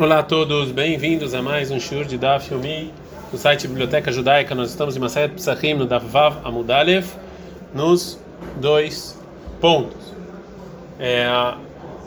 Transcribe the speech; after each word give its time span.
Olá 0.00 0.20
a 0.20 0.22
todos, 0.22 0.70
bem-vindos 0.70 1.34
a 1.34 1.42
mais 1.42 1.72
um 1.72 1.80
shiur 1.80 2.04
de 2.04 2.16
Daf 2.16 2.54
Yomi 2.54 2.94
do 3.32 3.36
site 3.36 3.66
Biblioteca 3.66 4.12
Judaica. 4.12 4.54
Nós 4.54 4.70
estamos 4.70 4.96
em 4.96 5.00
Masayat 5.00 5.34
Psachim 5.34 5.74
no 5.74 5.86
Daf 5.86 6.06
Vav 6.06 6.36
Amudalev 6.44 7.04
nos 7.74 8.16
dois 8.60 9.20
pontos. 9.60 10.14
É, 11.00 11.26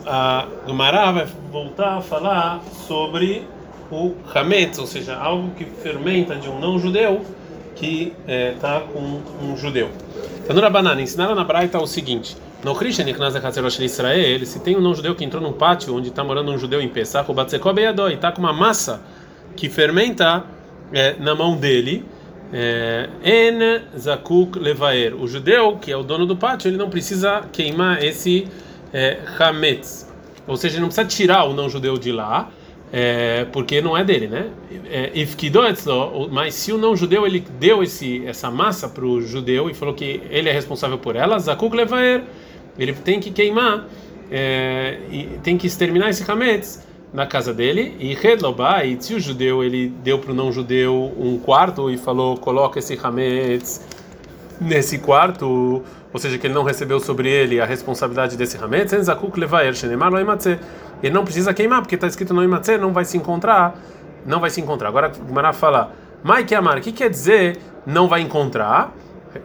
a 0.06 0.46
Gumará 0.64 1.12
vai 1.12 1.26
voltar 1.50 1.98
a 1.98 2.00
falar 2.00 2.62
sobre 2.86 3.46
o 3.90 4.14
Hametz, 4.34 4.78
ou 4.78 4.86
seja, 4.86 5.14
algo 5.14 5.50
que 5.50 5.66
fermenta 5.66 6.34
de 6.36 6.48
um 6.48 6.58
não-judeu 6.58 7.20
que 7.76 8.14
está 8.26 8.32
é, 8.32 8.52
tá 8.52 8.80
com 8.80 9.20
um 9.44 9.54
judeu. 9.54 9.90
Tanura 10.46 10.70
Banana, 10.70 11.02
ensinaram 11.02 11.34
na 11.34 11.44
Braita 11.44 11.78
o 11.78 11.86
seguinte 11.86 12.38
no 12.64 12.76
Christian 12.76 13.06
Israel, 13.84 14.46
se 14.46 14.60
tem 14.60 14.76
um 14.76 14.80
não-judeu 14.80 15.16
que 15.16 15.24
entrou 15.24 15.42
num 15.42 15.52
pátio 15.52 15.96
onde 15.96 16.08
está 16.08 16.22
morando 16.22 16.52
um 16.52 16.58
judeu 16.58 16.80
em 16.80 16.88
Pesach, 16.88 17.28
o 17.28 17.34
Batsekó 17.34 17.72
Beyadó, 17.72 18.08
e 18.08 18.14
está 18.14 18.30
com 18.30 18.40
uma 18.40 18.52
massa 18.52 19.02
que 19.56 19.68
fermenta 19.68 20.44
é, 20.92 21.16
na 21.18 21.34
mão 21.34 21.56
dele, 21.56 22.04
é, 22.52 23.08
En 23.24 23.98
Zakuk 23.98 24.58
Levaer. 24.58 25.14
O 25.14 25.26
judeu, 25.26 25.76
que 25.78 25.90
é 25.90 25.96
o 25.96 26.04
dono 26.04 26.24
do 26.24 26.36
pátio, 26.36 26.68
ele 26.68 26.76
não 26.76 26.88
precisa 26.88 27.42
queimar 27.52 28.02
esse 28.04 28.46
é, 28.92 29.18
Hametz. 29.38 30.08
Ou 30.46 30.56
seja, 30.56 30.74
ele 30.74 30.82
não 30.82 30.88
precisa 30.88 31.06
tirar 31.06 31.44
o 31.44 31.54
não-judeu 31.54 31.98
de 31.98 32.12
lá, 32.12 32.48
é, 32.92 33.44
porque 33.52 33.80
não 33.80 33.96
é 33.96 34.04
dele, 34.04 34.28
né? 34.28 34.50
É, 34.88 35.10
mas 36.30 36.54
se 36.54 36.72
o 36.72 36.78
não-judeu 36.78 37.26
ele 37.26 37.40
deu 37.58 37.82
esse, 37.82 38.24
essa 38.26 38.50
massa 38.50 38.88
para 38.88 39.04
o 39.04 39.20
judeu 39.20 39.68
e 39.68 39.74
falou 39.74 39.94
que 39.94 40.22
ele 40.30 40.48
é 40.48 40.52
responsável 40.52 40.98
por 40.98 41.16
ela, 41.16 41.38
Zakuk 41.38 41.74
Levaer 41.74 42.22
ele 42.78 42.92
tem 42.92 43.20
que 43.20 43.30
queimar, 43.30 43.86
é, 44.30 44.98
tem 45.42 45.56
que 45.58 45.66
exterminar 45.66 46.10
esse 46.10 46.28
hametz 46.30 46.86
na 47.12 47.26
casa 47.26 47.52
dele. 47.52 47.96
E 47.98 48.14
Redloba, 48.14 48.84
e 48.84 48.96
se 49.00 49.14
o 49.14 49.20
judeu 49.20 49.62
ele 49.62 49.88
deu 50.02 50.18
para 50.18 50.32
o 50.32 50.34
não 50.34 50.50
judeu 50.50 51.12
um 51.18 51.38
quarto 51.38 51.90
e 51.90 51.98
falou 51.98 52.36
coloca 52.36 52.78
esse 52.78 52.98
hametz 53.02 53.86
nesse 54.60 54.98
quarto, 54.98 55.82
ou 56.12 56.20
seja, 56.20 56.38
que 56.38 56.46
ele 56.46 56.54
não 56.54 56.62
recebeu 56.62 57.00
sobre 57.00 57.28
ele 57.28 57.60
a 57.60 57.66
responsabilidade 57.66 58.36
desse 58.36 58.56
hametz, 58.56 58.92
ele 61.02 61.14
não 61.14 61.24
precisa 61.24 61.52
queimar, 61.52 61.80
porque 61.80 61.96
está 61.96 62.06
escrito 62.06 62.32
no 62.32 62.44
imatze, 62.44 62.78
não 62.78 62.92
vai 62.92 63.04
se 63.04 63.16
encontrar, 63.16 63.74
não 64.24 64.38
vai 64.38 64.50
se 64.50 64.60
encontrar. 64.60 64.88
Agora 64.88 65.10
o 65.28 65.32
Mará 65.32 65.52
fala, 65.52 65.92
Mike 66.22 66.54
Amar, 66.54 66.78
o 66.78 66.80
que 66.80 66.92
quer 66.92 67.10
dizer 67.10 67.58
não 67.84 68.06
vai 68.06 68.20
encontrar? 68.20 68.94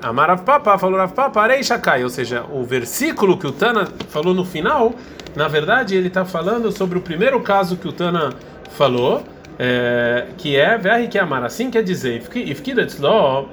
Amarav 0.02 0.44
Papa 0.44 0.78
falou 0.78 0.98
Rav 0.98 1.14
Papa, 1.14 1.42
Arei 1.42 1.64
Shakai, 1.64 2.04
ou 2.04 2.10
seja, 2.10 2.44
o 2.52 2.64
versículo 2.64 3.38
que 3.38 3.48
o 3.48 3.52
Tana 3.52 3.88
falou 4.10 4.34
no 4.34 4.44
final, 4.44 4.94
na 5.36 5.48
verdade 5.48 5.96
ele 5.96 6.08
está 6.08 6.26
falando 6.26 6.72
sobre 6.72 6.98
o 6.98 7.02
primeiro 7.02 7.40
caso 7.42 7.78
que 7.78 7.88
o 7.88 7.92
Tana 7.92 8.34
falou, 8.72 9.24
é, 9.58 10.28
que 10.38 10.56
é 10.56 10.78
Verri 10.78 11.08
que 11.08 11.18
Amar, 11.18 11.44
assim 11.44 11.72
quer 11.72 11.84
dizer, 11.84 12.22
Ifkidetzlo, 12.36 13.50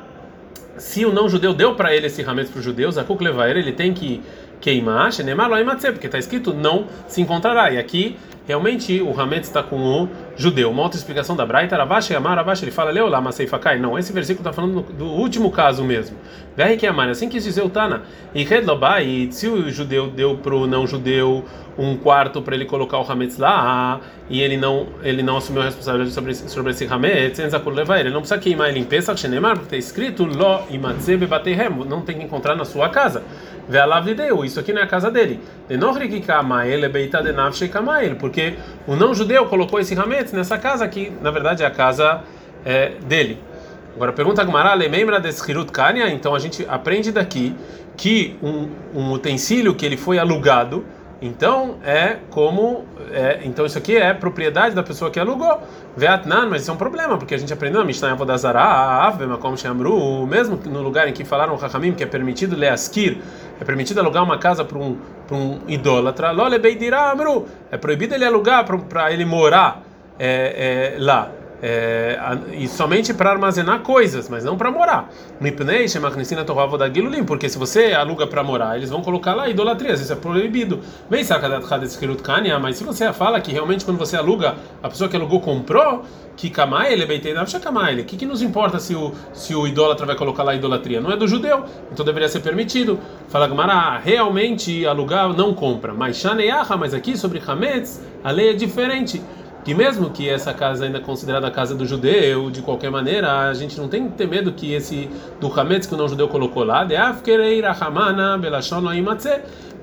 se 0.77 1.05
o 1.05 1.13
não 1.13 1.29
judeu 1.29 1.55
deu 1.55 1.75
para 1.75 1.95
ele 1.95 2.09
esse 2.09 2.23
rametes 2.23 2.51
para 2.51 2.59
os 2.59 2.65
judeus, 2.65 2.99
a 2.99 3.05
Kuklevaer, 3.05 3.57
ele 3.57 3.73
tem 3.73 3.93
que 3.93 4.21
queimar, 4.61 5.11
porque 5.93 6.07
está 6.07 6.19
escrito 6.19 6.53
não 6.53 6.87
se 7.07 7.21
encontrará. 7.21 7.71
E 7.71 7.79
aqui 7.79 8.17
realmente 8.47 9.01
o 9.01 9.19
Hametz 9.19 9.49
está 9.49 9.63
com 9.63 9.77
o 9.77 10.09
judeu. 10.37 10.71
Uma 10.71 10.83
outra 10.83 10.99
explicação 10.99 11.37
da 11.37 11.45
Braita, 11.47 11.77
Ravash 11.77 12.11
e 12.11 12.15
Amar, 12.15 12.37
Ravash, 12.37 12.63
ele 12.63 12.71
fala, 12.71 12.91
leu 12.91 13.09
lá, 13.09 13.21
Maseifakai. 13.21 13.79
Não, 13.79 13.99
esse 13.99 14.13
versículo 14.13 14.41
está 14.41 14.53
falando 14.53 14.83
do 14.93 15.07
último 15.07 15.51
caso 15.51 15.85
mesmo. 15.85 16.17
Verre 16.57 16.77
que 16.77 16.87
Amar, 16.87 17.09
assim 17.09 17.29
quis 17.29 17.45
dizer 17.45 17.63
o 17.63 17.69
Tana. 17.69 18.03
E 18.35 18.45
Redlobai, 18.45 19.29
se 19.31 19.49
o 19.49 19.71
judeu 19.71 20.09
deu 20.09 20.37
para 20.37 20.55
o 20.55 20.67
não 20.67 20.87
judeu 20.87 21.45
um 21.77 21.97
quarto 21.97 22.41
para 22.41 22.55
ele 22.55 22.65
colocar 22.65 22.99
o 22.99 23.11
Hametz 23.11 23.37
lá, 23.37 24.01
e 24.31 24.41
ele 24.41 24.57
não 24.57 24.87
ele 25.03 25.23
não 25.23 25.39
assumiu 25.39 25.63
a 25.63 25.65
responsabilidade 25.65 26.15
sobre, 26.15 26.35
sobre 26.35 26.71
esse 26.71 26.87
Hametz, 26.87 27.39
ele 27.39 28.11
não 28.11 28.21
precisa 28.21 28.39
queimar 28.39 28.69
ele 28.69 28.79
em 28.79 28.85
Pesach, 28.85 29.21
porque 29.21 29.63
está 29.63 29.77
escrito, 29.77 30.25
Lo 30.25 30.63
imatze 30.71 31.17
bebatehem, 31.17 31.71
não 31.89 32.03
tem 32.03 32.19
que 32.19 32.25
encontrar 32.25 32.55
na 32.55 32.65
sua 32.65 32.89
casa. 32.89 33.23
Ve'alavideu, 33.69 34.45
isso 34.45 34.61
aqui 34.61 34.73
não 34.73 34.83
é 34.83 34.85
a 34.85 34.87
casa 34.87 35.11
dele. 35.11 35.41
Porque 38.21 38.34
o 38.87 38.97
não 38.97 39.15
judeu 39.15 39.47
colocou 39.47 39.81
esse 39.81 39.99
hametz 39.99 40.33
nessa 40.33 40.59
casa 40.59 40.87
que, 40.89 41.13
na 41.21 41.31
verdade, 41.31 41.63
é 41.63 41.67
a 41.67 41.71
casa 41.71 42.23
é, 42.65 42.93
dele. 43.07 43.39
Agora 43.95 44.13
pergunta 44.13 44.43
a 44.43 44.45
Gumara, 44.45 44.75
lembra 44.75 45.21
desse 45.21 45.49
Hirut 45.49 45.71
Kanya? 45.71 46.09
Então 46.11 46.35
a 46.35 46.39
gente 46.39 46.67
aprende 46.69 47.13
daqui 47.13 47.55
que 47.97 48.37
um, 48.43 48.69
um 48.95 49.13
utensílio 49.13 49.75
que 49.75 49.87
ele 49.87 49.97
foi 49.97 50.19
alugado 50.19 50.85
então 51.23 51.77
é 51.85 52.19
como 52.31 52.85
é, 53.13 53.41
então 53.45 53.65
isso 53.65 53.79
aqui 53.79 53.97
é 53.97 54.13
propriedade 54.13 54.75
da 54.75 54.83
pessoa 54.83 55.11
que 55.11 55.19
alugou. 55.19 55.61
Veatnan, 55.97 56.49
mas 56.49 56.63
isso 56.63 56.71
é 56.71 56.75
um 56.75 56.77
problema 56.77 57.17
porque 57.17 57.35
a 57.35 57.39
gente 57.39 57.53
aprendeu 57.53 57.81
na 57.81 57.87
Mishnah 57.87 58.13
Avodazara, 58.13 59.13
como 59.41 59.57
Shamru, 59.57 60.27
mesmo 60.27 60.59
no 60.67 60.83
lugar 60.83 61.09
em 61.09 61.13
que 61.13 61.25
falaram 61.25 61.55
o 61.55 61.65
Hakamim 61.65 61.93
que 61.93 62.03
é 62.03 62.07
permitido 62.07 62.57
leaskir, 62.57 63.19
é 63.61 63.65
permitido 63.65 64.01
alugar 64.01 64.23
uma 64.23 64.39
casa 64.39 64.65
para 64.65 64.79
um 64.79 64.97
para 65.27 65.37
um 65.37 65.61
idólatra. 65.67 66.31
Lole 66.33 66.57
é 67.71 67.77
proibido 67.79 68.15
ele 68.15 68.25
alugar 68.25 68.65
para 68.65 69.13
ele 69.13 69.25
morar 69.25 69.83
é, 70.19 70.95
é, 70.95 70.97
lá 70.99 71.31
é, 71.67 72.19
e 72.53 72.69
somente 72.69 73.15
para 73.15 73.31
armazenar 73.31 73.81
coisas, 73.81 74.29
mas 74.29 74.45
não 74.45 74.55
para 74.55 74.71
morar. 74.71 75.11
Porque 77.25 77.49
se 77.49 77.57
você 77.57 77.95
aluga 77.95 78.27
para 78.27 78.43
morar, 78.43 78.77
eles 78.77 78.91
vão 78.91 79.01
colocar 79.01 79.33
lá 79.33 79.49
idolatrias, 79.49 79.99
isso 79.99 80.13
é 80.13 80.17
proibido. 80.17 80.81
Mas 81.09 82.77
se 82.77 82.85
você 82.85 83.11
fala 83.15 83.41
que 83.41 83.51
realmente 83.51 83.83
quando 83.83 83.97
você 83.97 84.15
aluga, 84.15 84.57
a 84.83 84.91
pessoa 84.91 85.09
que 85.09 85.17
alugou 85.17 85.41
comprou, 85.41 86.05
que 86.37 86.51
kamai 86.51 86.93
ele 86.93 87.05
o 87.05 88.05
que 88.05 88.17
que 88.19 88.27
nos 88.27 88.43
importa 88.43 88.79
se 88.79 88.95
o 88.95 89.13
se 89.33 89.55
o 89.55 89.67
idólatra 89.67 90.05
vai 90.05 90.17
colocar 90.17 90.43
lá 90.43 90.55
idolatria? 90.55 91.01
Não 91.01 91.11
é 91.11 91.17
do 91.17 91.27
judeu, 91.27 91.65
então 91.91 92.05
deveria 92.05 92.29
ser 92.29 92.41
permitido. 92.41 92.99
Fala 93.29 93.47
Gamara, 93.47 93.99
realmente 94.05 94.85
alugar 94.85 95.33
não 95.33 95.55
compra, 95.55 95.95
mas 95.95 96.17
mas 96.77 96.93
aqui 96.93 97.17
sobre 97.17 97.41
hametz 97.47 98.03
a 98.23 98.31
lei 98.31 98.51
é 98.51 98.53
diferente 98.53 99.23
que 99.65 99.75
mesmo 99.75 100.11
que 100.11 100.29
essa 100.29 100.53
casa 100.53 100.85
ainda 100.85 100.99
é 100.99 101.01
considerada 101.01 101.47
a 101.47 101.51
casa 101.51 101.75
do 101.75 101.87
judeu, 101.87 102.51
de 102.51 102.61
qualquer 102.61 102.91
maneira, 102.91 103.49
a 103.49 103.55
gente 103.55 103.81
não 103.81 103.89
tem 103.89 104.09
que 104.09 104.15
ter 104.15 104.29
medo 104.29 104.53
que 104.53 104.73
esse 104.75 105.09
do 105.41 105.49
Hametz 105.59 105.87
que 105.87 105.95
o 105.95 105.97
não 105.97 106.07
judeu 106.07 106.29
colocou 106.29 106.65
lá, 106.65 106.85
de 106.85 106.95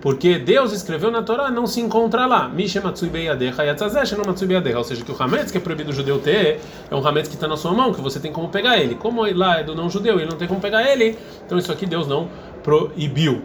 porque 0.02 0.40
Deus 0.40 0.74
escreveu 0.74 1.12
na 1.12 1.22
Torá 1.22 1.52
não 1.52 1.68
se 1.68 1.80
encontra 1.80 2.26
lá. 2.26 2.50
Ou 4.78 4.84
seja, 4.84 5.06
que 5.06 5.12
o 5.12 5.16
Hametz 5.18 5.52
que 5.52 5.58
é 5.58 5.62
proibido 5.62 5.92
o 5.92 5.94
judeu 5.94 6.20
ter 6.20 6.60
é 6.90 6.96
um 6.96 7.08
Hametz 7.08 7.30
que 7.30 7.36
está 7.36 7.48
na 7.48 7.56
sua 7.56 7.72
mão, 7.72 7.94
que 7.94 8.02
você 8.02 8.20
tem 8.20 8.32
como 8.32 8.50
pegar 8.50 8.78
ele. 8.78 8.96
Como 8.96 9.24
lá 9.36 9.60
é 9.60 9.64
do 9.64 9.76
não 9.76 9.90
judeu, 9.90 10.20
ele 10.20 10.30
não 10.30 10.38
tem 10.38 10.48
como 10.48 10.60
pegar 10.60 10.84
ele, 10.92 11.18
então 11.46 11.58
isso 11.58 11.72
aqui 11.72 11.86
Deus 11.86 12.08
não 12.08 12.28
proibiu. 12.64 13.44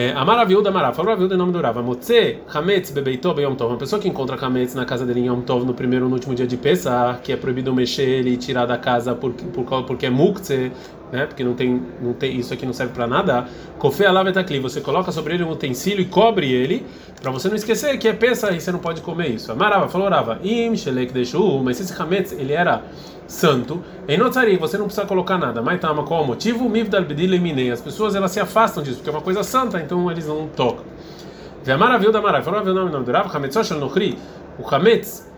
É, 0.00 0.12
Amar 0.12 0.46
da 0.46 0.68
Amarav, 0.70 0.94
falou 0.94 1.12
Aviuda 1.12 1.34
em 1.34 1.38
nome 1.38 1.50
do 1.50 1.60
Rava, 1.60 1.82
Motze, 1.82 2.38
Hametz, 2.54 2.92
Bebeitó, 2.92 3.34
Beyom 3.34 3.56
Tov, 3.56 3.72
uma 3.72 3.78
pessoa 3.78 4.00
que 4.00 4.06
encontra 4.06 4.36
Hametz 4.36 4.72
na 4.72 4.84
casa 4.84 5.04
dele 5.04 5.18
em 5.18 5.26
Yom 5.26 5.40
Tov 5.40 5.66
no 5.66 5.74
primeiro 5.74 6.04
ou 6.04 6.08
no 6.08 6.14
último 6.14 6.36
dia 6.36 6.46
de 6.46 6.56
Pesach, 6.56 7.20
que 7.20 7.32
é 7.32 7.36
proibido 7.36 7.74
mexer 7.74 8.08
ele 8.08 8.30
e 8.30 8.36
tirar 8.36 8.64
da 8.64 8.78
casa 8.78 9.12
porque, 9.16 9.44
por, 9.46 9.64
porque 9.82 10.06
é 10.06 10.10
Mukze, 10.10 10.70
né, 11.12 11.26
porque 11.26 11.42
não 11.42 11.54
tem, 11.54 11.82
não 12.00 12.12
tem, 12.12 12.38
isso 12.38 12.52
aqui 12.52 12.66
não 12.66 12.72
serve 12.72 12.92
para 12.92 13.06
nada, 13.06 13.46
Kofe 13.78 14.04
Alavetakli, 14.04 14.58
você 14.58 14.80
coloca 14.80 15.10
sobre 15.12 15.34
ele 15.34 15.44
um 15.44 15.50
utensílio 15.50 16.02
e 16.02 16.04
cobre 16.04 16.52
ele, 16.52 16.86
para 17.20 17.30
você 17.30 17.48
não 17.48 17.56
esquecer 17.56 17.98
que 17.98 18.08
é 18.08 18.12
Pesach 18.12 18.56
e 18.56 18.60
você 18.60 18.70
não 18.70 18.78
pode 18.78 19.00
comer 19.00 19.28
isso. 19.28 19.50
Amarava, 19.50 19.88
falou 19.88 20.08
Rava, 20.08 20.38
Im, 20.42 20.76
Shelek, 20.76 21.12
Deshu, 21.12 21.62
mas 21.62 21.80
esse 21.80 22.00
Hametz, 22.00 22.32
ele 22.32 22.52
era 22.52 22.82
santo, 23.26 23.84
em 24.08 24.16
notari, 24.16 24.56
você 24.56 24.78
não 24.78 24.86
precisa 24.86 25.06
colocar 25.06 25.36
nada. 25.36 25.60
Mas 25.60 25.80
tá, 25.80 25.94
qual 25.94 26.22
o 26.22 26.26
motivo? 26.26 26.68
Mivdal 26.68 27.04
bedile 27.04 27.70
As 27.70 27.80
pessoas 27.80 28.14
elas 28.14 28.30
se 28.32 28.40
afastam 28.40 28.82
disso, 28.82 28.96
porque 28.96 29.10
é 29.10 29.12
uma 29.12 29.20
coisa 29.20 29.42
santa, 29.42 29.78
então 29.78 30.10
eles 30.10 30.26
não 30.26 30.48
tocam. 30.48 30.84
Vê 31.62 31.76
maravilha 31.76 32.10
da 32.10 32.22
maravilha. 32.22 32.44
Falou 32.44 32.62
o 32.62 32.90
nome 32.90 33.06
Hametzosh 33.34 33.72
al 33.72 33.78
Nochri. 33.78 34.18
O 34.58 34.74
Hametz 34.74 35.30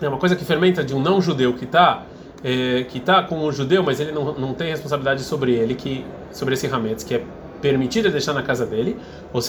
é 0.00 0.08
uma 0.08 0.18
coisa 0.18 0.34
que 0.34 0.44
fermenta 0.44 0.82
de 0.82 0.94
um 0.94 1.00
não 1.00 1.20
judeu 1.20 1.52
que 1.52 1.64
está 1.64 2.02
é, 2.42 2.84
que 2.88 3.00
tá 3.00 3.22
com 3.22 3.40
o 3.40 3.52
judeu, 3.52 3.82
mas 3.82 4.00
ele 4.00 4.12
não, 4.12 4.32
não 4.34 4.54
tem 4.54 4.70
responsabilidade 4.70 5.22
sobre 5.22 5.52
ele, 5.52 5.74
que 5.74 6.04
sobre 6.32 6.54
esse 6.54 6.66
Hametz, 6.66 7.04
que 7.04 7.14
é 7.14 7.22
permitido 7.60 8.10
deixar 8.10 8.32
na 8.32 8.42
casa 8.42 8.64
dele. 8.64 8.96
Mas 9.32 9.48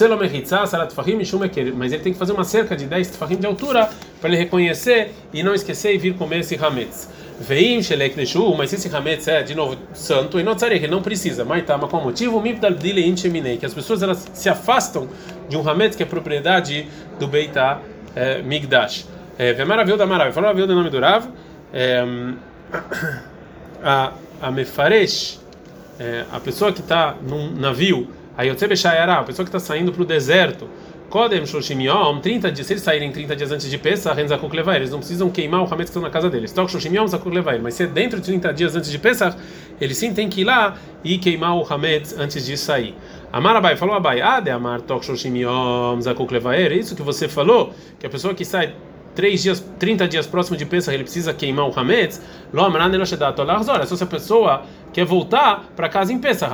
ele 1.92 2.02
tem 2.02 2.12
que 2.12 2.18
fazer 2.18 2.32
uma 2.32 2.44
cerca 2.44 2.76
de 2.76 2.86
10 2.86 3.10
tfahim 3.10 3.36
de 3.36 3.46
altura 3.46 3.88
para 4.20 4.30
ele 4.30 4.38
reconhecer 4.38 5.12
e 5.32 5.42
não 5.42 5.54
esquecer 5.54 5.94
e 5.94 5.98
vir 5.98 6.14
comer 6.14 6.40
esse 6.40 6.56
Hametz. 6.56 7.08
Veim 7.40 7.82
shelek 7.82 8.18
leshu, 8.18 8.54
mas 8.54 8.70
esse 8.70 8.94
hametz 8.94 9.26
é 9.26 9.42
de 9.42 9.54
novo 9.54 9.74
santo 9.94 10.38
e 10.38 10.42
não 10.42 10.54
ele 10.60 10.88
não 10.88 11.00
precisa. 11.00 11.42
Mas 11.42 11.64
tá, 11.64 11.78
mas 11.78 11.88
qual 11.88 12.04
motivo? 12.04 12.42
Que 12.42 13.64
as 13.64 13.72
pessoas 13.72 14.02
elas 14.02 14.28
se 14.34 14.50
afastam 14.50 15.08
de 15.48 15.56
um 15.56 15.66
hametz 15.66 15.96
que 15.96 16.02
é 16.02 16.06
propriedade 16.06 16.86
do 17.18 17.26
Beita 17.26 17.80
é, 18.14 18.42
Migdash. 18.42 19.08
Vê 19.38 19.64
maravilha 19.64 19.96
da 19.96 20.06
maravilha. 20.06 20.34
Falou 20.34 20.50
a 20.50 20.52
do 20.52 20.74
nome 20.74 20.90
do 20.90 21.00
Rav. 21.00 21.28
É, 21.72 22.04
a 23.82 24.12
a 24.40 24.50
mefaresh, 24.50 25.38
é, 25.98 26.24
a 26.32 26.40
pessoa 26.40 26.72
que 26.72 26.80
está 26.80 27.14
num 27.22 27.52
navio, 27.52 28.08
a 28.36 28.42
Yotzebe 28.42 28.76
Shayara, 28.76 29.18
a 29.18 29.22
pessoa 29.22 29.44
que 29.44 29.54
está 29.54 29.60
saindo 29.60 29.92
para 29.92 30.02
o 30.02 30.04
deserto 30.04 30.66
Kodem 31.10 31.44
Shoshim 31.44 31.82
Yom, 31.82 32.20
30 32.20 32.52
dias, 32.52 32.66
se 32.66 32.72
eles 32.72 32.82
saírem 32.82 33.10
30 33.10 33.34
dias 33.34 33.50
antes 33.50 33.68
de 33.68 33.76
Pesach, 33.76 34.14
Renzakuk 34.14 34.54
Levair, 34.54 34.76
eles 34.76 34.92
não 34.92 35.00
precisam 35.00 35.28
queimar 35.28 35.60
o 35.60 35.64
Hametz 35.64 35.90
que 35.90 35.90
estão 35.90 36.02
na 36.02 36.08
casa 36.08 36.30
deles. 36.30 36.52
Tok 36.52 36.70
Shoshim 36.70 36.94
Yom, 36.94 37.06
Zakuk 37.08 37.34
Levair, 37.34 37.60
mas 37.60 37.74
se 37.74 37.82
é 37.82 37.86
dentro 37.86 38.20
de 38.20 38.26
30 38.26 38.54
dias 38.54 38.76
antes 38.76 38.90
de 38.90 38.98
Pesach, 38.98 39.36
eles 39.80 39.98
sim 39.98 40.14
têm 40.14 40.28
que 40.28 40.42
ir 40.42 40.44
lá 40.44 40.76
e 41.02 41.18
queimar 41.18 41.56
o 41.56 41.66
Hametz 41.68 42.16
antes 42.16 42.46
de 42.46 42.56
sair. 42.56 42.94
Amar 43.32 43.56
Abai, 43.56 43.76
falou 43.76 43.96
Abai, 43.96 44.22
ah, 44.22 44.38
de 44.38 44.50
Amar 44.50 44.80
Tok 44.82 45.04
Shoshim 45.04 45.36
Yom, 45.36 46.00
Zakuk 46.00 46.32
Levair, 46.32 46.70
isso 46.72 46.94
que 46.94 47.02
você 47.02 47.28
falou, 47.28 47.74
que 47.98 48.06
a 48.06 48.10
pessoa 48.10 48.32
que 48.32 48.44
sai 48.44 48.72
três 49.14 49.42
dias, 49.42 49.64
30 49.78 50.08
dias 50.08 50.26
próximo 50.26 50.56
de 50.56 50.64
Pesach, 50.64 50.94
ele 50.94 51.04
precisa 51.04 51.32
queimar 51.34 51.68
o 51.68 51.78
Hametz, 51.78 52.20
só 53.86 53.96
se 53.96 54.04
a 54.04 54.06
pessoa 54.06 54.62
quer 54.92 55.04
voltar 55.04 55.64
para 55.76 55.88
casa 55.88 56.12
em 56.12 56.18
Pesach, 56.18 56.50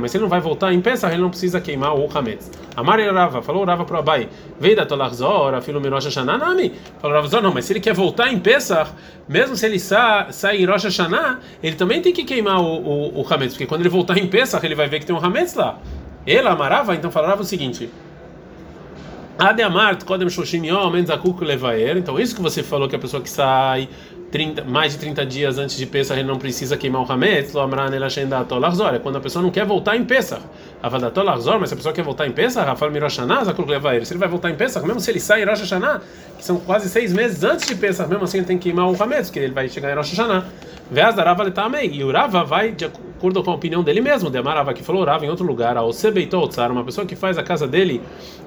mas 0.00 0.10
se 0.10 0.16
ele 0.16 0.22
não 0.22 0.28
vai 0.28 0.40
voltar 0.40 0.72
em 0.72 0.80
Pesach, 0.80 1.12
ele 1.12 1.22
não 1.22 1.30
precisa 1.30 1.60
queimar 1.60 1.94
o 1.94 2.08
Hametz. 2.12 2.50
Amar 2.76 2.98
Rava, 3.12 3.42
falou 3.42 3.64
Rava 3.64 3.84
pro 3.84 3.98
Abai, 3.98 4.28
veio 4.58 4.76
da 4.76 4.86
Tolarzor, 4.86 5.60
filho 5.62 5.80
Rosh 5.90 6.06
Hashanah, 6.06 6.38
Nami, 6.38 6.72
falou 7.00 7.20
Rava, 7.20 7.40
não, 7.40 7.52
mas 7.52 7.64
se 7.64 7.72
ele 7.72 7.80
quer 7.80 7.94
voltar 7.94 8.32
em 8.32 8.38
Pesach, 8.38 8.90
mesmo 9.28 9.56
se 9.56 9.66
ele 9.66 9.78
sa, 9.78 10.28
sai 10.30 10.58
em 10.58 10.66
Rosh 10.66 10.84
Hashanah, 10.84 11.40
ele 11.62 11.76
também 11.76 12.00
tem 12.02 12.12
que 12.12 12.24
queimar 12.24 12.60
o, 12.60 12.64
o, 12.64 13.20
o 13.20 13.26
Hametz, 13.28 13.54
porque 13.54 13.66
quando 13.66 13.82
ele 13.82 13.88
voltar 13.88 14.18
em 14.18 14.26
Pesach, 14.26 14.64
ele 14.64 14.74
vai 14.74 14.88
ver 14.88 15.00
que 15.00 15.06
tem 15.06 15.14
um 15.14 15.24
Hametz 15.24 15.54
lá. 15.54 15.78
Ele, 16.26 16.48
Amarava, 16.48 16.94
então 16.94 17.10
falava 17.10 17.42
o 17.42 17.44
seguinte, 17.44 17.90
Ademart, 19.38 20.04
Kodem 20.04 20.28
Shoshim 20.28 20.64
Yom, 20.66 20.96
Enzakuk. 20.96 21.40
Então, 21.96 22.18
isso 22.18 22.34
que 22.34 22.42
você 22.42 22.62
falou 22.62 22.88
que 22.88 22.96
a 22.96 22.98
pessoa 22.98 23.22
que 23.22 23.30
sai 23.30 23.88
30, 24.34 24.64
mais 24.64 24.92
de 24.92 24.98
30 24.98 25.26
dias 25.26 25.58
antes 25.58 25.76
de 25.76 25.86
Pesach 25.86 26.18
ele 26.18 26.26
não 26.26 26.38
precisa 26.38 26.76
queimar 26.76 27.02
o 27.02 27.12
Hametz, 27.12 27.52
É 27.54 28.98
quando 28.98 29.16
a 29.16 29.20
pessoa 29.20 29.40
não 29.40 29.50
quer 29.50 29.64
voltar 29.64 29.96
em 29.96 30.04
Pesach. 30.04 30.42
Avadatol 30.82 31.28
Arzor, 31.28 31.60
mas 31.60 31.68
se 31.68 31.74
a 31.74 31.76
pessoa 31.76 31.92
quer 31.92 32.02
voltar 32.02 32.26
em 32.26 32.32
Pesach, 32.32 32.66
Rafal 32.66 32.90
Miroshaná, 32.90 33.44
Zakuk 33.44 33.70
Levaer. 33.70 34.04
Se 34.04 34.12
ele 34.12 34.18
vai 34.18 34.28
voltar 34.28 34.50
em 34.50 34.56
Pesach, 34.56 34.84
mesmo 34.84 34.98
se 34.98 35.08
ele 35.10 35.20
sai 35.20 35.42
em 35.42 35.46
Rosh 35.46 35.60
Hashanah, 35.60 36.00
que 36.36 36.44
são 36.44 36.56
quase 36.56 36.88
seis 36.88 37.12
meses 37.12 37.44
antes 37.44 37.66
de 37.66 37.76
Pesach, 37.76 38.08
mesmo 38.08 38.24
assim 38.24 38.38
ele 38.38 38.46
tem 38.46 38.58
que 38.58 38.64
queimar 38.64 38.90
o 38.90 39.00
Hametz, 39.00 39.28
porque 39.28 39.38
ele 39.38 39.52
vai 39.52 39.68
chegar 39.68 39.92
em 39.92 39.94
Rosh 39.94 40.10
Hashanah. 40.10 40.44
Veaz 40.90 41.14
da 41.14 41.22
Rava 41.22 41.42
Letamei. 41.42 41.90
E 41.92 42.04
o 42.04 42.10
Rava 42.10 42.44
vai 42.44 42.72
de 42.72 42.84
acordo 42.84 43.42
com 43.42 43.50
a 43.50 43.54
opinião 43.54 43.82
dele 43.82 44.00
mesmo. 44.00 44.30
De 44.30 44.38
Amarava 44.38 44.72
que 44.74 44.82
falou 44.82 45.04
Rava 45.04 45.24
em 45.24 45.30
outro 45.30 45.46
lugar, 45.46 45.76
ao 45.76 45.92
Sebeitou 45.92 46.48
uma 46.70 46.84
pessoa 46.84 47.06
que 47.06 47.16
faz 47.16 47.38
a 47.38 47.42
casa 47.42 47.66
dele 47.66 48.00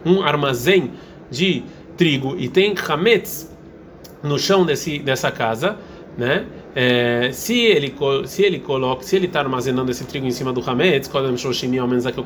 um 0.06 0.22
armazém 0.22 0.92
de 1.30 1.64
trigo 1.98 2.36
e 2.38 2.48
tem 2.48 2.76
chametz 2.76 3.52
no 4.24 4.38
chão 4.38 4.66
desse, 4.66 5.00
dessa 5.00 5.32
casa, 5.32 5.78
né? 6.18 6.46
É, 6.76 7.32
se 7.32 7.60
ele 7.60 7.96
se 8.26 8.44
ele 8.44 8.60
coloca, 8.60 9.02
se 9.02 9.16
ele 9.16 9.26
está 9.26 9.40
armazenando 9.40 9.90
esse 9.90 10.06
trigo 10.06 10.28
em 10.28 10.32
cima 10.32 10.54
do 10.54 10.62
hametz, 10.68 11.08
ao 11.82 11.88
menos 11.88 12.06
aqui 12.06 12.20
o 12.20 12.24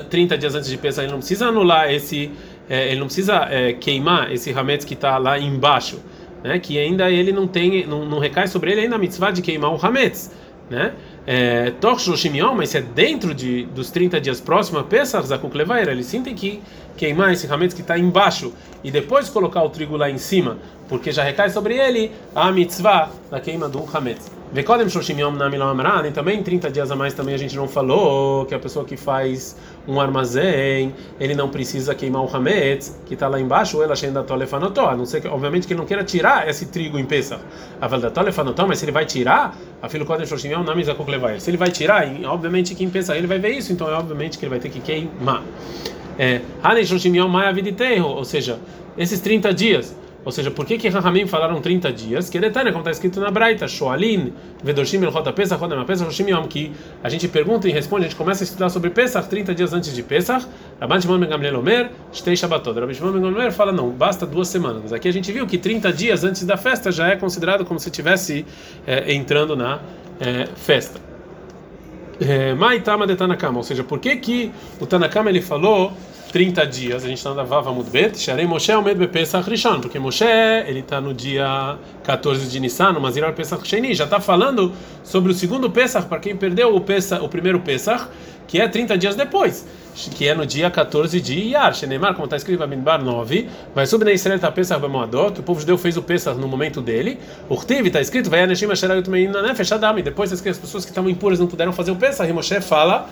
30 0.00 0.36
dias 0.36 0.54
antes 0.56 0.68
de 0.68 0.76
pesar, 0.76 1.04
ele 1.04 1.12
não 1.12 1.18
precisa 1.18 1.46
anular 1.46 1.92
esse, 1.92 2.30
é, 2.68 2.90
ele 2.90 2.98
não 2.98 3.06
precisa 3.06 3.46
é, 3.50 3.72
queimar 3.72 4.32
esse 4.32 4.50
hametz 4.50 4.84
que 4.84 4.94
está 4.94 5.16
lá 5.16 5.38
embaixo, 5.38 6.00
né? 6.42 6.58
Que 6.58 6.78
ainda 6.78 7.10
ele 7.10 7.32
não 7.32 7.46
tem, 7.46 7.86
não, 7.86 8.04
não 8.04 8.18
recai 8.18 8.46
sobre 8.46 8.72
ele 8.72 8.82
ainda 8.82 8.96
a 8.96 8.98
mitzvah 8.98 9.30
de 9.30 9.42
queimar 9.42 9.72
o 9.72 9.86
hametz, 9.86 10.30
né? 10.70 10.92
é, 11.26 11.70
Torchoshimion, 11.80 12.54
mas 12.54 12.70
se 12.70 12.78
é 12.78 12.80
dentro 12.80 13.34
de, 13.34 13.64
dos 13.66 13.90
30 13.90 14.20
dias 14.20 14.40
próximos 14.40 14.80
a 14.80 14.84
Pesach, 14.84 15.26
Zakuk 15.26 15.56
Levaer, 15.56 15.88
ele 15.88 16.02
sim 16.02 16.22
tem 16.22 16.34
que 16.34 16.60
queimar 16.96 17.32
esse 17.32 17.46
ramento 17.46 17.74
que 17.74 17.80
está 17.80 17.98
embaixo 17.98 18.52
e 18.82 18.90
depois 18.90 19.28
colocar 19.28 19.62
o 19.62 19.70
trigo 19.70 19.96
lá 19.96 20.10
em 20.10 20.18
cima, 20.18 20.58
porque 20.88 21.12
já 21.12 21.22
recai 21.22 21.50
sobre 21.50 21.76
ele 21.76 22.10
a 22.34 22.50
mitzvah 22.50 23.10
da 23.30 23.40
queima 23.40 23.68
do 23.68 23.84
hametz. 23.92 24.41
Vekodem 24.52 24.86
Shoshim 24.86 25.18
Yom 25.18 25.32
Namilom 25.32 25.70
Amran, 25.70 26.12
também 26.12 26.42
30 26.42 26.70
dias 26.70 26.90
a 26.90 26.94
mais 26.94 27.14
também 27.14 27.34
a 27.34 27.38
gente 27.38 27.56
não 27.56 27.66
falou 27.66 28.44
que 28.44 28.54
a 28.54 28.58
pessoa 28.58 28.84
que 28.84 28.98
faz 28.98 29.56
um 29.88 29.98
armazém, 29.98 30.94
ele 31.18 31.34
não 31.34 31.48
precisa 31.48 31.94
queimar 31.94 32.22
o 32.22 32.36
hametz, 32.36 33.00
que 33.06 33.14
está 33.14 33.28
lá 33.28 33.40
embaixo, 33.40 33.78
ou 33.78 33.82
ela 33.82 33.94
ainda 34.02 34.22
tolefanotó, 34.22 34.90
a 34.90 34.94
não 34.94 35.06
ser 35.06 35.22
que, 35.22 35.28
obviamente, 35.28 35.66
que 35.66 35.72
ele 35.72 35.80
não 35.80 35.86
queira 35.86 36.04
tirar 36.04 36.46
esse 36.46 36.66
trigo 36.66 36.98
em 36.98 37.04
Pesach. 37.06 37.40
A 37.80 37.88
valda 37.88 38.10
tolefanotó, 38.10 38.66
mas 38.66 38.78
se 38.78 38.84
ele 38.84 38.92
vai 38.92 39.06
tirar, 39.06 39.56
a 39.80 39.88
filho 39.88 40.04
Kodem 40.04 40.26
Shoshim 40.26 40.50
Yom 40.50 40.64
Namizakuk 40.64 41.10
Levaer. 41.10 41.40
Se 41.40 41.48
ele 41.48 41.56
vai 41.56 41.70
tirar, 41.70 42.06
obviamente 42.26 42.74
que 42.74 42.84
em 42.84 42.90
Pesach 42.90 43.16
ele 43.16 43.26
vai 43.26 43.38
ver 43.38 43.52
isso, 43.52 43.72
então 43.72 43.88
é 43.88 43.94
obviamente 43.94 44.36
que 44.36 44.44
ele 44.44 44.50
vai 44.50 44.60
ter 44.60 44.68
que 44.68 44.80
queimar. 44.80 45.42
É, 46.18 46.42
ou 48.04 48.24
seja, 48.26 48.58
esses 48.98 49.18
30 49.18 49.54
dias 49.54 49.96
ou 50.24 50.30
seja, 50.30 50.50
por 50.50 50.64
que 50.64 50.78
que 50.78 50.88
Rahamim 50.88 51.26
falaram 51.26 51.60
30 51.60 51.92
dias? 51.92 52.30
Que 52.30 52.38
detalhe, 52.38 52.70
como 52.70 52.80
está 52.80 52.92
escrito 52.92 53.18
na 53.18 53.30
Braita, 53.30 53.66
Shoalin, 53.66 54.32
Vedoshim, 54.62 55.02
Elchot 55.02 55.32
Pesach, 55.32 55.60
Rodem 55.60 55.84
Pesach, 55.84 56.06
Roshim 56.06 56.30
Yom, 56.30 56.46
que 56.46 56.72
a 57.02 57.08
gente 57.08 57.26
pergunta 57.26 57.68
e 57.68 57.72
responde, 57.72 58.06
a 58.06 58.08
gente 58.08 58.16
começa 58.16 58.44
a 58.44 58.46
estudar 58.46 58.68
sobre 58.68 58.90
Pesach 58.90 59.28
30 59.28 59.54
dias 59.54 59.72
antes 59.72 59.92
de 59.92 60.02
Pesach. 60.02 60.46
Rabban 60.80 61.00
Shimon 61.00 61.18
Ben 61.18 61.28
Gamliel 61.28 61.58
Omer, 61.58 61.90
Shtei 62.12 62.36
Shabbatot. 62.36 62.78
Rabban 62.78 62.94
Shimon 62.94 63.12
Ben 63.12 63.22
Gamliel 63.22 63.50
fala, 63.50 63.72
não, 63.72 63.90
basta 63.90 64.24
duas 64.24 64.46
semanas. 64.46 64.92
Aqui 64.92 65.08
a 65.08 65.12
gente 65.12 65.32
viu 65.32 65.44
que 65.44 65.58
30 65.58 65.92
dias 65.92 66.22
antes 66.22 66.44
da 66.44 66.56
festa 66.56 66.92
já 66.92 67.08
é 67.08 67.16
considerado 67.16 67.64
como 67.64 67.80
se 67.80 67.88
estivesse 67.88 68.46
é, 68.86 69.12
entrando 69.12 69.56
na 69.56 69.80
é, 70.20 70.46
festa. 70.54 71.00
Maitama 72.56 73.04
de 73.04 73.16
Tanakama, 73.16 73.58
ou 73.58 73.64
seja, 73.64 73.82
por 73.82 73.98
que 73.98 74.14
que 74.14 74.52
o 74.78 74.86
Tanakama 74.86 75.28
ele 75.28 75.42
falou 75.42 75.92
30 76.32 76.66
dias, 76.66 77.04
a 77.04 77.08
gente 77.08 77.18
está 77.18 77.34
na 77.34 77.42
Vava 77.42 77.70
Mudbet, 77.74 78.18
Sharei 78.18 78.46
Moshe 78.46 78.72
Omed 78.72 78.98
Bepesach 78.98 79.48
Rishon, 79.48 79.80
porque 79.80 79.98
Moshe, 79.98 80.24
ele 80.66 80.80
está 80.80 80.98
no 80.98 81.12
dia 81.12 81.76
14 82.04 82.48
de 82.48 82.58
Nissan, 82.58 82.92
no 82.92 83.02
Mazirar 83.02 83.34
Pesach 83.34 83.68
Sheni, 83.68 83.94
já 83.94 84.04
está 84.04 84.18
falando 84.18 84.72
sobre 85.04 85.30
o 85.30 85.34
segundo 85.34 85.70
Pesach, 85.70 86.06
para 86.06 86.18
quem 86.18 86.34
perdeu 86.34 86.74
o, 86.74 86.80
Pesach, 86.80 87.22
o 87.22 87.28
primeiro 87.28 87.60
Pesach, 87.60 88.06
que 88.48 88.58
é 88.58 88.66
30 88.66 88.96
dias 88.96 89.14
depois, 89.14 89.68
que 89.94 90.26
é 90.26 90.34
no 90.34 90.46
dia 90.46 90.70
14 90.70 91.20
de 91.20 91.38
Iyar, 91.38 91.74
Shenemar, 91.74 92.14
como 92.14 92.24
está 92.24 92.38
escrito 92.38 92.56
em 92.56 92.60
Bamidbar 92.60 93.04
9, 93.04 93.48
vai 93.74 93.86
subir 93.86 94.06
na 94.06 94.12
Israel, 94.12 94.36
está 94.36 94.50
Pesach 94.50 94.80
Bemoadot, 94.80 95.38
o 95.38 95.42
povo 95.42 95.60
judeu 95.60 95.76
fez 95.76 95.98
o 95.98 96.02
Pesach 96.02 96.40
no 96.40 96.48
momento 96.48 96.80
dele, 96.80 97.18
o 97.46 97.54
Rtiv 97.54 97.88
está 97.88 98.00
escrito, 98.00 98.30
vai 98.30 98.42
Anashim 98.42 98.70
Asherayut 98.70 99.08
Meina 99.10 99.42
Nefesh 99.42 99.72
Adam, 99.72 99.96
depois 99.96 100.32
as 100.32 100.40
pessoas 100.40 100.86
que 100.86 100.90
estavam 100.90 101.10
impuras 101.10 101.38
não 101.38 101.46
puderam 101.46 101.74
fazer 101.74 101.90
o 101.90 101.96
Pesach, 101.96 102.26
e 102.26 102.32
Moshe 102.32 102.58
fala 102.62 103.10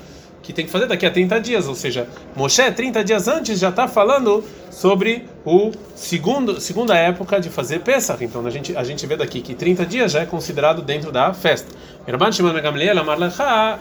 que 0.51 0.57
tem 0.57 0.67
que 0.67 0.71
fazer 0.71 0.87
daqui 0.87 1.07
a 1.07 1.11
30 1.11 1.41
dias, 1.41 1.69
ou 1.69 1.75
seja, 1.75 2.07
Moshe 2.35 2.71
30 2.71 3.05
dias 3.05 3.29
antes 3.29 3.59
já 3.59 3.69
está 3.69 3.87
falando 3.87 4.45
sobre 4.71 5.25
o 5.45 5.71
segundo 5.95 6.61
segunda 6.61 6.97
época 6.97 7.41
de 7.41 7.49
fazer 7.49 7.81
Pesach. 7.81 8.23
Então 8.25 8.45
a 8.45 8.51
gente 8.51 8.77
a 8.77 8.83
gente 8.83 9.07
vê 9.07 9.17
daqui 9.17 9.41
que 9.41 9.55
30 9.55 9.87
dias 9.87 10.13
já 10.13 10.21
é 10.21 10.27
considerado 10.27 10.83
dentro 10.83 11.13
da 11.13 11.33
festa. 11.33 11.69
Rabban 12.07 12.33
Shimon 12.33 12.53
Ben 12.53 12.63
Gamliel 12.63 12.99
amar 12.99 13.19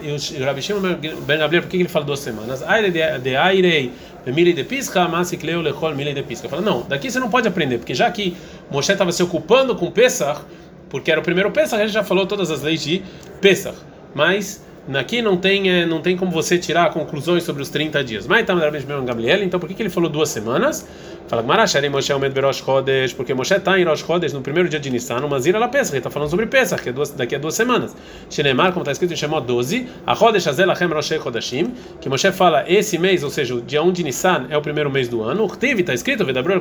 e 0.00 0.12
o 0.12 0.44
Rabbi 0.44 0.62
Shimon 0.62 0.80
Ben 1.26 1.38
Gamliel 1.38 1.62
por 1.62 1.68
que 1.68 1.76
ele 1.76 1.88
fala 1.88 2.04
duas 2.04 2.20
semanas? 2.20 2.62
Aire 2.62 2.90
de 2.90 3.36
aire 3.36 3.92
mili 4.26 4.52
de 4.52 4.62
pisca, 4.62 5.08
masikleu 5.08 5.60
lechol 5.60 5.94
mili 5.94 6.14
de 6.14 6.22
pisca. 6.22 6.48
Fala 6.48 6.62
não, 6.62 6.82
daqui 6.82 7.10
você 7.10 7.18
não 7.18 7.30
pode 7.30 7.48
aprender 7.48 7.78
porque 7.78 7.94
já 7.94 8.10
que 8.10 8.36
Moshe 8.70 8.92
estava 8.92 9.10
se 9.10 9.22
ocupando 9.22 9.74
com 9.74 9.90
Pesach, 9.90 10.42
porque 10.88 11.10
era 11.10 11.20
o 11.20 11.24
primeiro 11.24 11.50
Pesach, 11.50 11.82
a 11.82 11.86
gente 11.86 11.94
já 11.94 12.04
falou 12.04 12.26
todas 12.26 12.50
as 12.50 12.62
leis 12.62 12.82
de 12.82 13.02
Pesach, 13.40 13.76
mas 14.14 14.62
Aqui 14.98 15.22
não 15.22 15.36
tem, 15.36 15.70
é, 15.70 15.86
não 15.86 16.00
tem 16.00 16.16
como 16.16 16.30
você 16.30 16.58
tirar 16.58 16.90
conclusões 16.90 17.42
sobre 17.42 17.62
os 17.62 17.68
30 17.68 18.02
dias. 18.02 18.26
Mas 18.26 18.40
então, 19.44 19.60
por 19.60 19.68
que, 19.68 19.74
que 19.74 19.82
ele 19.82 19.90
falou 19.90 20.10
duas 20.10 20.28
semanas? 20.28 20.86
Fala 21.30 21.44
Marashari 21.44 21.88
Moshe 21.88 22.12
Omed 22.12 22.34
Berosh 22.34 22.60
Chodesh, 22.60 23.14
porque 23.14 23.32
Moshe 23.32 23.54
está 23.54 23.78
em 23.78 23.84
Rosh 23.84 24.04
Chodesh 24.04 24.32
no 24.32 24.40
primeiro 24.40 24.68
dia 24.68 24.80
de 24.80 24.90
Nissan, 24.90 25.24
uma 25.24 25.38
zira 25.38 25.60
la 25.60 25.68
Pesach, 25.68 25.96
está 25.96 26.10
falando 26.10 26.28
sobre 26.28 26.44
Pesach, 26.46 26.82
que 26.82 26.88
é 26.88 26.92
duas, 26.92 27.10
daqui 27.10 27.36
a 27.36 27.38
duas 27.38 27.54
semanas. 27.54 27.94
Shenemar, 28.28 28.72
como 28.72 28.80
está 28.80 28.90
escrito 28.90 29.12
em 29.12 29.16
Shemot 29.16 29.46
12, 29.46 29.86
a 30.04 30.16
Chodesh 30.16 30.48
Azelachem 30.48 30.88
Rosh 30.88 31.12
Chodashim, 31.22 31.72
que 32.00 32.08
Moshe 32.08 32.32
fala 32.32 32.64
esse 32.66 32.98
mês, 32.98 33.22
ou 33.22 33.30
seja, 33.30 33.54
o 33.54 33.60
dia 33.60 33.80
1 33.80 33.92
de 33.92 34.02
Nissan 34.02 34.46
é 34.50 34.58
o 34.58 34.60
primeiro 34.60 34.90
mês 34.90 35.06
do 35.06 35.22
ano. 35.22 35.44
O 35.44 35.56
Tiv 35.56 35.78
está 35.78 35.94
escrito, 35.94 36.24
Vedabrul, 36.24 36.60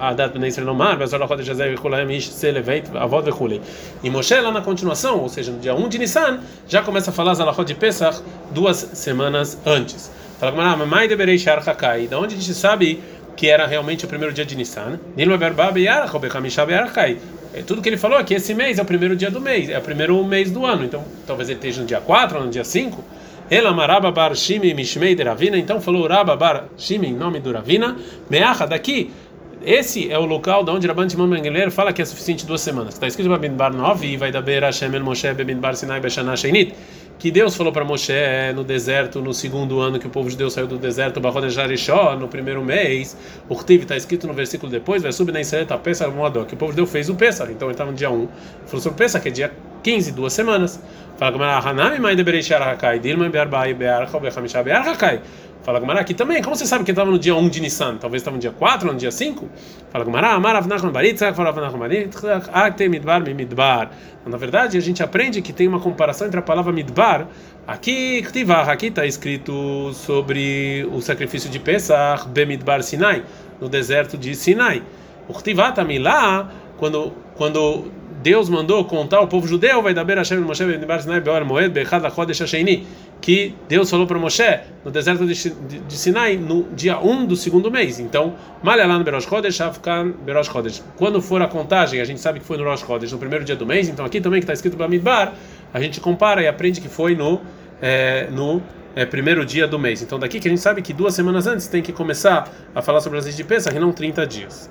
a 0.00 0.12
data 0.12 0.40
de 0.40 0.44
Israel 0.48 0.66
Nomar, 0.66 0.98
Vezor 0.98 1.20
la 1.20 1.28
Chodesh 1.28 1.50
Azel 1.50 1.70
Vechulaim 1.76 2.10
Ish 2.10 2.30
Seleveit, 2.30 2.90
Avod 2.96 3.24
Vechulei. 3.24 3.60
E 4.02 4.10
Moshe 4.10 4.34
lá 4.34 4.50
na 4.50 4.60
continuação, 4.60 5.20
ou 5.20 5.28
seja, 5.28 5.52
no 5.52 5.60
dia 5.60 5.72
1 5.72 5.88
de 5.88 6.00
Nissan, 6.00 6.40
já 6.66 6.82
começa 6.82 7.12
a 7.12 7.14
falar 7.14 7.34
Zalachot 7.34 7.64
de 7.64 7.76
Pesach 7.76 8.20
duas 8.50 8.76
semanas 8.76 9.56
antes. 9.64 10.10
Fala, 10.40 10.76
Mamai 10.76 11.06
Deberei 11.06 11.38
Shar 11.38 11.62
Hakai, 11.66 12.08
da 12.08 12.18
onde 12.18 12.34
a 12.34 12.36
gente 12.36 12.54
sabe 12.54 13.00
que 13.36 13.48
era 13.48 13.66
realmente 13.66 14.04
o 14.04 14.08
primeiro 14.08 14.32
dia 14.32 14.44
de 14.44 14.56
Nissan. 14.56 14.98
É, 17.54 17.62
tudo 17.62 17.80
que 17.80 17.88
ele 17.88 17.96
falou 17.96 18.22
que 18.24 18.34
esse 18.34 18.52
mês 18.52 18.78
é 18.78 18.82
o 18.82 18.84
primeiro 18.84 19.14
dia 19.14 19.30
do 19.30 19.40
mês, 19.40 19.68
é 19.68 19.78
o 19.78 19.82
primeiro 19.82 20.22
mês 20.24 20.50
do 20.50 20.66
ano. 20.66 20.84
Então, 20.84 21.04
talvez 21.26 21.48
ele 21.48 21.58
esteja 21.58 21.80
no 21.80 21.86
dia 21.86 22.00
4 22.00 22.38
ou 22.38 22.44
no 22.44 22.50
dia 22.50 22.64
5. 22.64 23.04
Ela 23.50 23.72
maraba 23.72 24.10
bar 24.10 24.34
shimi 24.34 24.72
mishmei 24.74 25.14
de 25.14 25.22
Ravina. 25.22 25.58
Então 25.58 25.80
falou 25.80 26.08
Raba 26.08 26.34
bar 26.34 26.64
shimi 26.76 27.08
em 27.08 27.14
nome 27.14 27.40
do 27.40 27.52
Ravina. 27.52 27.96
Meacha 28.28 28.66
daqui. 28.66 29.10
Esse 29.64 30.10
é 30.10 30.18
o 30.18 30.26
local 30.26 30.62
da 30.62 30.72
onde 30.72 30.86
Rabban 30.86 31.08
Shimon 31.08 31.28
Ben 31.28 31.70
fala 31.70 31.90
que 31.90 32.02
é 32.02 32.04
suficiente 32.04 32.44
duas 32.44 32.60
semanas. 32.60 32.94
Está 32.94 33.06
escrito 33.06 33.32
em 33.42 33.50
Bar 33.50 33.72
9 33.72 34.06
e 34.06 34.16
vai 34.18 34.30
da 34.30 34.42
Beira 34.42 34.66
Hashem 34.66 34.94
el 34.94 35.02
Moshe 35.02 35.32
Bar 35.32 35.74
Sinai 35.74 36.00
Beshana 36.00 36.36
Sheinit 36.36 36.74
que 37.18 37.30
Deus 37.30 37.56
falou 37.56 37.72
para 37.72 37.84
Moshe 37.84 38.12
no 38.54 38.64
deserto, 38.64 39.20
no 39.20 39.32
segundo 39.32 39.80
ano 39.80 39.98
que 39.98 40.06
o 40.06 40.10
povo 40.10 40.28
de 40.28 40.36
Deus 40.36 40.52
saiu 40.52 40.66
do 40.66 40.76
deserto, 40.76 41.20
no 42.18 42.28
primeiro 42.28 42.62
mês, 42.62 43.16
o 43.48 43.54
Rtiv 43.54 43.82
está 43.82 43.96
escrito 43.96 44.26
no 44.26 44.34
versículo 44.34 44.70
depois, 44.70 45.02
vai 45.02 45.12
subir 45.12 45.32
na 45.32 45.40
Israel, 45.40 45.66
Pesach 45.82 46.10
que 46.46 46.54
o 46.54 46.56
povo 46.56 46.72
de 46.72 46.76
Deus 46.76 46.90
fez 46.90 47.08
o 47.08 47.14
Pesach, 47.14 47.50
então 47.50 47.68
ele 47.68 47.74
estava 47.74 47.90
no 47.90 47.96
dia 47.96 48.10
1, 48.10 48.28
falou 48.66 48.82
sobre 48.82 48.90
o 48.90 48.98
Pesach, 48.98 49.22
que 49.22 49.28
é 49.28 49.32
dia 49.32 49.52
15, 49.82 50.12
duas 50.12 50.32
semanas. 50.32 50.80
Fala 51.16 51.30
como 51.30 51.44
Hanami 51.44 52.00
mãe 52.00 52.16
de 52.16 52.24
Bereshar 52.24 52.60
Hakai, 52.60 52.98
Dilma 52.98 53.28
Bearbai 53.28 53.72
Bearcha 53.74 54.18
Bechamisha 54.18 54.62
Bearchakai. 54.62 55.20
Fala 55.64 55.80
Gumara, 55.80 55.98
aqui 56.00 56.12
também, 56.12 56.42
como 56.42 56.54
você 56.54 56.66
sabe 56.66 56.84
que 56.84 56.90
estava 56.90 57.10
no 57.10 57.18
dia 57.18 57.34
1 57.34 57.48
de 57.48 57.58
Nissan? 57.58 57.96
Talvez 57.96 58.20
estava 58.20 58.36
no 58.36 58.40
dia 58.40 58.50
4, 58.50 58.92
no 58.92 58.98
dia 58.98 59.10
5? 59.10 59.48
Fala 59.90 60.04
Gumara, 60.04 60.28
Amar 60.34 60.56
Avnachon 60.56 60.90
Baritzak, 60.90 61.34
fala 61.34 61.48
Avnachon 61.48 61.78
Baritzak, 61.78 62.50
Akte 62.52 62.86
Midbar 62.86 63.22
Midbar. 63.22 63.90
Na 64.26 64.36
verdade, 64.36 64.76
a 64.76 64.80
gente 64.80 65.02
aprende 65.02 65.40
que 65.40 65.54
tem 65.54 65.66
uma 65.66 65.80
comparação 65.80 66.26
entre 66.26 66.38
a 66.38 66.42
palavra 66.42 66.70
Midbar, 66.70 67.28
aqui, 67.66 68.20
Ktivah, 68.24 68.70
aqui 68.70 68.88
está 68.88 69.06
escrito 69.06 69.90
sobre 69.94 70.86
o 70.92 71.00
sacrifício 71.00 71.48
de 71.48 71.58
Pesach, 71.58 72.28
Bemidbar 72.28 72.82
Sinai, 72.82 73.24
no 73.58 73.66
deserto 73.66 74.18
de 74.18 74.34
Sinai. 74.34 74.82
O 75.26 75.32
Ktivah 75.32 75.72
também 75.72 75.98
lá, 75.98 76.52
quando, 76.76 77.10
quando 77.36 77.86
Deus 78.24 78.48
mandou 78.48 78.82
contar 78.86 79.18
ao 79.18 79.28
povo 79.28 79.46
judeu, 79.46 79.82
vai 79.82 79.92
dar 79.92 80.06
Hashem 80.06 80.38
Moshe 80.38 80.64
Moed 80.64 81.68
Bechad 81.68 82.02
Lachodesh 82.02 82.40
Hasheini, 82.40 82.86
que 83.20 83.54
Deus 83.68 83.90
falou 83.90 84.06
para 84.06 84.18
Moshe 84.18 84.60
no 84.82 84.90
deserto 84.90 85.26
de, 85.26 85.34
Sinai 85.90 86.38
no 86.38 86.62
dia 86.74 86.98
1 86.98 87.26
do 87.26 87.36
segundo 87.36 87.70
mês. 87.70 88.00
Então, 88.00 88.34
Malhalan 88.62 89.02
Berosh 89.02 89.26
Chodesh, 89.26 89.60
Afkan 89.60 90.14
Berosh 90.24 90.48
Chodesh. 90.48 90.82
Quando 90.96 91.20
for 91.20 91.42
a 91.42 91.48
contagem, 91.48 92.00
a 92.00 92.04
gente 92.06 92.18
sabe 92.18 92.40
que 92.40 92.46
foi 92.46 92.56
no 92.56 92.64
Rosh 92.64 92.80
Chodesh, 92.80 93.12
no 93.12 93.18
primeiro 93.18 93.44
dia 93.44 93.56
do 93.56 93.66
mês. 93.66 93.90
Então, 93.90 94.06
aqui 94.06 94.22
também 94.22 94.40
que 94.40 94.44
está 94.44 94.54
escrito 94.54 94.74
para 94.74 94.88
Midbar, 94.88 95.34
a 95.74 95.78
gente 95.78 96.00
compara 96.00 96.40
e 96.42 96.48
aprende 96.48 96.80
que 96.80 96.88
foi 96.88 97.14
no 97.14 97.42
é, 97.82 98.28
no 98.30 98.62
é, 98.96 99.04
primeiro 99.04 99.44
dia 99.44 99.68
do 99.68 99.78
mês. 99.78 100.00
Então, 100.00 100.18
daqui 100.18 100.40
que 100.40 100.48
a 100.48 100.50
gente 100.50 100.62
sabe 100.62 100.80
que 100.80 100.94
duas 100.94 101.12
semanas 101.12 101.46
antes 101.46 101.66
tem 101.66 101.82
que 101.82 101.92
começar 101.92 102.50
a 102.74 102.80
falar 102.80 103.02
sobre 103.02 103.18
as 103.18 103.26
leis 103.26 103.36
de 103.36 103.44
Pesach 103.44 103.76
e 103.76 103.78
não 103.78 103.92
30 103.92 104.26
dias. 104.26 104.70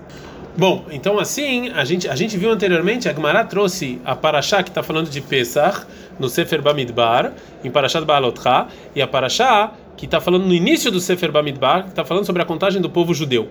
Bom, 0.55 0.85
então 0.91 1.17
assim, 1.17 1.69
a 1.69 1.83
gente, 1.83 2.07
a 2.07 2.15
gente 2.15 2.37
viu 2.37 2.51
anteriormente, 2.51 3.09
a 3.09 3.13
Gemara 3.13 3.43
trouxe 3.43 3.99
a 4.05 4.15
Parashá 4.15 4.61
que 4.61 4.69
está 4.69 4.83
falando 4.83 5.09
de 5.09 5.19
Pesach, 5.19 5.87
no 6.19 6.29
Sefer 6.29 6.61
Bamidbar, 6.61 7.33
em 7.63 7.71
Parashat 7.71 8.05
Baalotcha, 8.05 8.67
e 8.95 9.01
a 9.01 9.07
Parashá 9.07 9.73
que 9.97 10.05
está 10.05 10.21
falando 10.21 10.45
no 10.45 10.53
início 10.53 10.91
do 10.91 10.99
Sefer 10.99 11.31
Bamidbar, 11.31 11.83
que 11.83 11.89
está 11.89 12.05
falando 12.05 12.25
sobre 12.25 12.41
a 12.41 12.45
contagem 12.45 12.79
do 12.81 12.89
povo 12.89 13.15
judeu. 13.15 13.47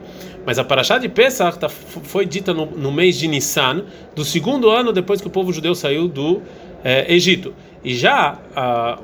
Mas 0.47 0.61
a 0.61 0.65
Parashá 0.65 0.99
de 0.99 1.09
Pesach 1.09 1.59
tá, 1.59 1.69
foi 1.69 2.25
dita 2.25 2.55
no, 2.55 2.67
no, 2.67 2.93
mês 2.93 3.19
de 3.19 3.27
Nissan, 3.27 3.85
do 4.15 4.25
segundo 4.25 4.71
ano 4.71 4.93
depois 4.93 5.21
que 5.21 5.27
o 5.27 5.31
povo 5.31 5.53
judeu 5.53 5.75
saiu 5.75 6.07
do 6.07 6.41
é, 6.85 7.13
Egito. 7.13 7.53
E 7.83 7.95
já 7.97 8.39
a, 8.55 8.99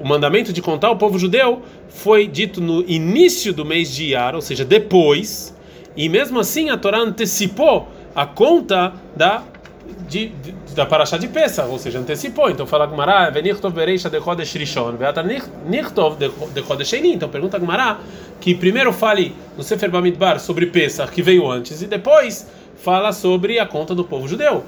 o 0.00 0.06
mandamento 0.06 0.52
de 0.52 0.60
contar 0.60 0.90
o 0.90 0.96
povo 0.96 1.16
judeu 1.16 1.62
foi 1.88 2.26
dito 2.26 2.60
no 2.60 2.82
início 2.88 3.52
do 3.52 3.64
mês 3.64 3.94
de 3.94 4.06
Iyar, 4.06 4.34
ou 4.34 4.40
seja, 4.40 4.64
depois 4.64 5.54
e 5.96 6.08
mesmo 6.08 6.40
assim 6.40 6.70
a 6.70 6.76
Torá 6.76 6.98
antecipou 6.98 7.88
a 8.14 8.26
conta 8.26 8.92
da 9.16 9.42
de, 10.08 10.28
de, 10.28 10.52
da 10.74 10.86
Parashá 10.86 11.16
de 11.16 11.28
Pesach, 11.28 11.68
ou 11.68 11.78
seja, 11.78 11.98
antecipou. 11.98 12.50
Então 12.50 12.66
fala 12.66 12.86
Gumara, 12.86 13.30
Venichtov 13.30 13.74
Bereisha 13.74 14.08
de 14.08 14.20
Chodesh 14.20 14.54
Rishon, 14.54 14.94
Nichtov 15.66 16.16
de 16.16 16.62
Chodesh 16.62 16.88
Sheini. 16.88 17.14
Então 17.14 17.28
pergunta 17.28 17.58
Gumara 17.58 17.98
que 18.40 18.54
primeiro 18.54 18.92
fale 18.92 19.34
no 19.56 19.62
Sefer 19.62 19.90
Bamidbar 19.90 20.40
sobre 20.40 20.66
Pesach, 20.66 21.12
que 21.12 21.22
veio 21.22 21.48
antes, 21.50 21.82
e 21.82 21.86
depois 21.86 22.46
fala 22.76 23.12
sobre 23.12 23.58
a 23.58 23.66
conta 23.66 23.94
do 23.94 24.04
povo 24.04 24.26
judeu. 24.26 24.64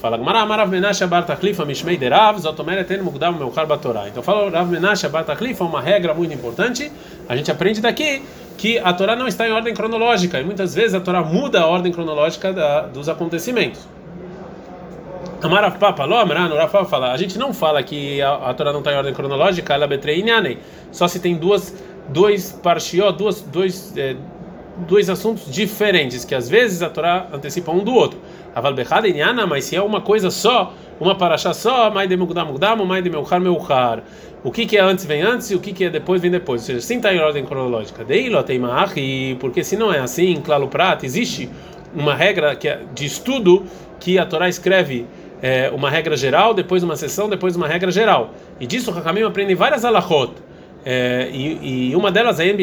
Fala 0.00 0.18
Gumara, 0.18 0.44
Marav 0.44 0.70
Menashe 0.70 1.06
Bar 1.06 1.24
Tachlifa 1.24 1.64
Mishmei 1.64 1.96
Derav, 1.96 2.38
Zotomeret 2.38 2.90
En 2.90 3.02
Mugdam 3.02 3.32
Meuchar 3.32 3.66
Batorá. 3.66 4.06
Então 4.06 4.22
fala 4.22 4.50
Rav 4.50 4.70
Menashe 4.70 5.08
Bar 5.08 5.24
uma 5.60 5.80
regra 5.80 6.12
muito 6.12 6.34
importante. 6.34 6.92
A 7.26 7.34
gente 7.34 7.50
aprende 7.50 7.80
daqui 7.80 8.22
que 8.56 8.78
a 8.78 8.92
Torá 8.92 9.16
não 9.16 9.26
está 9.26 9.46
em 9.48 9.52
ordem 9.52 9.74
cronológica 9.74 10.40
e 10.40 10.44
muitas 10.44 10.74
vezes 10.74 10.94
a 10.94 11.00
Torá 11.00 11.22
muda 11.22 11.60
a 11.60 11.66
ordem 11.66 11.92
cronológica 11.92 12.52
da, 12.52 12.82
dos 12.82 13.08
acontecimentos. 13.08 13.86
Amarav 15.42 15.78
Papa, 15.78 16.04
Lo 16.04 16.16
Amrano, 16.16 16.56
Rafa 16.56 16.86
fala, 16.86 17.12
a 17.12 17.16
gente 17.18 17.38
não 17.38 17.52
fala 17.52 17.82
que 17.82 18.22
a, 18.22 18.50
a 18.50 18.54
Torá 18.54 18.72
não 18.72 18.78
está 18.78 18.92
em 18.92 18.96
ordem 18.96 19.12
cronológica, 19.12 19.74
ela 19.74 19.86
Inyanei, 19.86 20.58
só 20.90 21.06
se 21.06 21.20
tem 21.20 21.36
duas, 21.36 21.74
dois 22.08 22.52
parshió, 22.62 23.12
duas, 23.12 23.42
dois, 23.42 23.92
é, 23.96 24.16
dois 24.88 25.10
assuntos 25.10 25.52
diferentes, 25.52 26.24
que 26.24 26.34
às 26.34 26.48
vezes 26.48 26.80
a 26.80 26.88
Torá 26.88 27.28
antecipa 27.30 27.72
um 27.72 27.84
do 27.84 27.92
outro. 27.92 28.18
Aval 28.54 28.74
Bechada 28.74 29.08
Inyana, 29.08 29.46
mas 29.46 29.64
se 29.64 29.76
é 29.76 29.82
uma 29.82 30.00
coisa 30.00 30.30
só, 30.30 30.72
uma 31.00 31.14
paraxá 31.14 31.52
só, 31.52 31.90
mais 31.90 32.08
de 32.08 32.16
Mugdam 32.16 32.46
Mugdam, 32.46 32.84
mais 32.84 33.02
de 33.02 33.10
Meuchar 33.10 33.40
Meuchar. 33.40 34.02
O 34.44 34.50
que, 34.50 34.66
que 34.66 34.76
é 34.76 34.80
antes 34.80 35.04
vem 35.04 35.22
antes 35.22 35.50
e 35.50 35.54
o 35.54 35.60
que, 35.60 35.72
que 35.72 35.84
é 35.84 35.90
depois 35.90 36.20
vem 36.20 36.30
depois. 36.30 36.60
Ou 36.60 36.66
seja, 36.66 36.80
sim 36.80 36.96
está 36.96 37.12
em 37.12 37.18
ordem 37.18 37.44
cronológica. 37.44 38.04
Deilo 38.04 38.44
e 38.96 39.36
porque 39.40 39.64
se 39.64 39.76
não 39.76 39.92
é 39.92 39.98
assim, 39.98 40.40
claro 40.44 40.68
prato, 40.68 41.04
existe 41.04 41.48
uma 41.94 42.14
regra 42.14 42.54
que 42.54 42.68
de 42.94 43.06
estudo 43.06 43.64
que 43.98 44.18
a 44.18 44.26
Torá 44.26 44.48
escreve 44.48 45.06
é, 45.42 45.70
uma 45.70 45.90
regra 45.90 46.16
geral, 46.16 46.54
depois 46.54 46.82
uma 46.82 46.96
sessão, 46.96 47.28
depois 47.28 47.56
uma 47.56 47.66
regra 47.66 47.90
geral. 47.90 48.34
E 48.60 48.66
disso 48.66 48.90
o 48.90 48.96
Hakamim 48.96 49.22
aprende 49.22 49.54
várias 49.54 49.84
alahot. 49.84 50.32
É, 50.84 51.30
e, 51.32 51.90
e, 51.90 51.96
uma 51.96 52.12
delas 52.12 52.38
é 52.40 52.54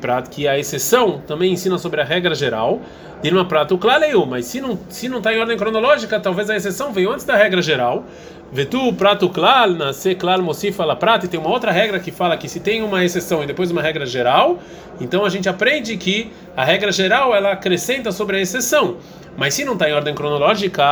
Prat, 0.00 0.28
que 0.28 0.48
a 0.48 0.58
exceção 0.58 1.20
também 1.26 1.52
ensina 1.52 1.76
sobre 1.76 2.00
a 2.00 2.04
regra 2.04 2.34
geral. 2.34 2.80
Dilma 3.22 3.44
Prat, 3.44 3.70
o 3.70 3.78
Klaleu, 3.78 4.26
mas 4.26 4.46
se 4.46 4.60
não 4.60 4.78
se 4.88 5.08
não 5.08 5.18
está 5.18 5.32
em 5.32 5.38
ordem 5.38 5.56
cronológica, 5.56 6.18
talvez 6.18 6.50
a 6.50 6.56
exceção 6.56 6.92
veio 6.92 7.12
antes 7.12 7.24
da 7.24 7.36
regra 7.36 7.62
geral. 7.62 8.04
Vetu 8.50 8.92
Prato 8.92 9.30
Klal, 9.30 9.70
nasce 9.70 10.14
Klal 10.14 10.42
Mosif 10.42 10.76
fala 10.76 10.94
Prat, 10.94 11.24
e 11.24 11.28
tem 11.28 11.40
uma 11.40 11.48
outra 11.48 11.72
regra 11.72 11.98
que 11.98 12.10
fala 12.10 12.36
que 12.36 12.48
se 12.48 12.60
tem 12.60 12.82
uma 12.82 13.02
exceção 13.02 13.42
e 13.42 13.46
depois 13.46 13.70
uma 13.70 13.80
regra 13.80 14.04
geral, 14.04 14.58
então 15.00 15.24
a 15.24 15.30
gente 15.30 15.48
aprende 15.48 15.96
que 15.96 16.30
a 16.54 16.62
regra 16.62 16.92
geral 16.92 17.34
ela 17.34 17.52
acrescenta 17.52 18.12
sobre 18.12 18.36
a 18.36 18.40
exceção. 18.40 18.98
Mas 19.38 19.54
se 19.54 19.64
não 19.64 19.72
está 19.72 19.88
em 19.88 19.94
ordem 19.94 20.14
cronológica, 20.14 20.82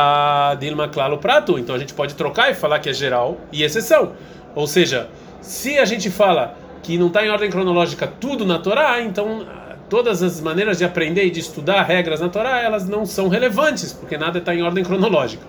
Dilma 0.59 0.87
Klal 0.87 1.19
Prato, 1.19 1.59
então 1.59 1.75
a 1.75 1.77
gente 1.77 1.93
pode 1.93 2.15
trocar 2.15 2.49
e 2.49 2.55
falar 2.55 2.79
que 2.79 2.89
é 2.89 2.93
geral 2.93 3.37
e 3.51 3.61
exceção. 3.61 4.13
Ou 4.55 4.65
seja, 4.65 5.07
se 5.41 5.77
a 5.77 5.85
gente 5.85 6.09
fala 6.09 6.57
que 6.81 6.97
não 6.97 7.07
está 7.07 7.25
em 7.25 7.29
ordem 7.29 7.49
cronológica 7.49 8.07
tudo 8.07 8.45
na 8.45 8.59
Torá, 8.59 9.01
então 9.01 9.45
todas 9.89 10.23
as 10.23 10.39
maneiras 10.39 10.77
de 10.77 10.85
aprender 10.85 11.25
e 11.25 11.31
de 11.31 11.39
estudar 11.39 11.81
regras 11.83 12.21
na 12.21 12.29
Torá, 12.29 12.61
elas 12.61 12.87
não 12.87 13.05
são 13.05 13.27
relevantes, 13.27 13.91
porque 13.91 14.17
nada 14.17 14.39
está 14.39 14.55
em 14.55 14.61
ordem 14.61 14.83
cronológica. 14.83 15.43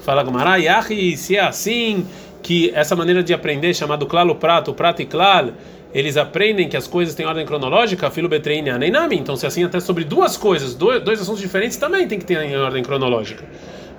Fala 0.00 0.22
Gumara, 0.22 0.58
e 0.58 1.16
se 1.16 1.36
é 1.36 1.40
assim, 1.40 2.06
que 2.42 2.70
essa 2.74 2.94
maneira 2.94 3.22
de 3.22 3.32
aprender, 3.32 3.74
chamado 3.74 4.06
clalo 4.06 4.34
prato, 4.34 4.74
prato 4.74 5.02
e 5.02 5.06
klal, 5.06 5.48
eles 5.94 6.16
aprendem 6.16 6.68
que 6.68 6.76
as 6.76 6.86
coisas 6.86 7.14
têm 7.14 7.24
ordem 7.24 7.46
cronológica, 7.46 8.10
filo 8.10 8.28
betrein 8.28 8.68
aneinami, 8.68 9.16
então 9.16 9.34
se 9.34 9.46
assim 9.46 9.64
até 9.64 9.80
sobre 9.80 10.04
duas 10.04 10.36
coisas, 10.36 10.74
dois, 10.74 11.02
dois 11.02 11.20
assuntos 11.20 11.40
diferentes 11.40 11.76
também 11.76 12.06
tem 12.06 12.18
que 12.18 12.24
ter 12.24 12.40
em 12.42 12.56
ordem 12.56 12.82
cronológica. 12.82 13.44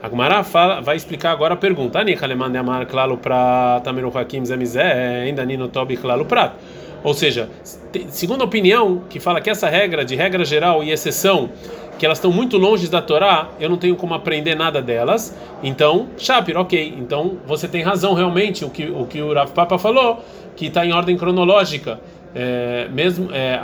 A 0.01 0.10
Gumara 0.10 0.44
fala, 0.44 0.80
vai 0.80 0.96
explicar 0.96 1.32
agora 1.32 1.56
a 1.56 1.58
pergunta. 1.58 2.00
Ani 2.00 2.16
Kaleman 2.16 2.51
de 2.51 2.58
Amar 2.58 2.86
Klalo 2.86 3.18
Prat, 3.18 3.84
Tameru 3.84 4.12
Hakim 4.16 4.46
Zemizé, 4.46 5.24
ainda 5.24 5.44
Nino 5.44 5.68
Tobi 5.68 5.98
Klalo 5.98 6.25
Prat. 6.25 6.54
Ou 7.04 7.13
seja, 7.13 7.50
segundo 8.10 8.42
a 8.42 8.46
opinião 8.46 9.04
que 9.10 9.20
fala 9.20 9.42
que 9.42 9.50
essa 9.50 9.68
regra 9.70 10.06
de 10.06 10.16
regra 10.16 10.46
geral 10.46 10.84
e 10.84 10.92
exceção, 10.92 11.50
que 11.98 12.06
elas 12.06 12.20
estão 12.20 12.32
muito 12.32 12.58
longe 12.58 12.88
da 12.88 13.01
Torá, 13.01 13.50
eu 13.60 13.70
não 13.70 13.77
tenho 13.77 13.96
como 13.96 14.13
aprender 14.13 14.56
nada 14.56 14.82
delas. 14.82 15.36
Então, 15.63 16.10
Shapir, 16.18 16.58
ok. 16.58 16.96
Então 17.00 17.38
você 17.48 17.68
tem 17.68 17.82
razão 17.82 18.13
realmente 18.13 18.63
o 18.63 18.70
que 18.70 18.86
o 18.89 19.06
que 19.06 19.22
o 19.22 19.34
Rav 19.34 19.51
Papa 19.51 19.80
falou, 19.80 20.24
que 20.56 20.68
está 20.68 20.86
em 20.86 20.94
ordem 20.94 21.18
cronológica, 21.18 22.00
é, 22.36 22.88
mesmo 22.92 23.30
é, 23.34 23.60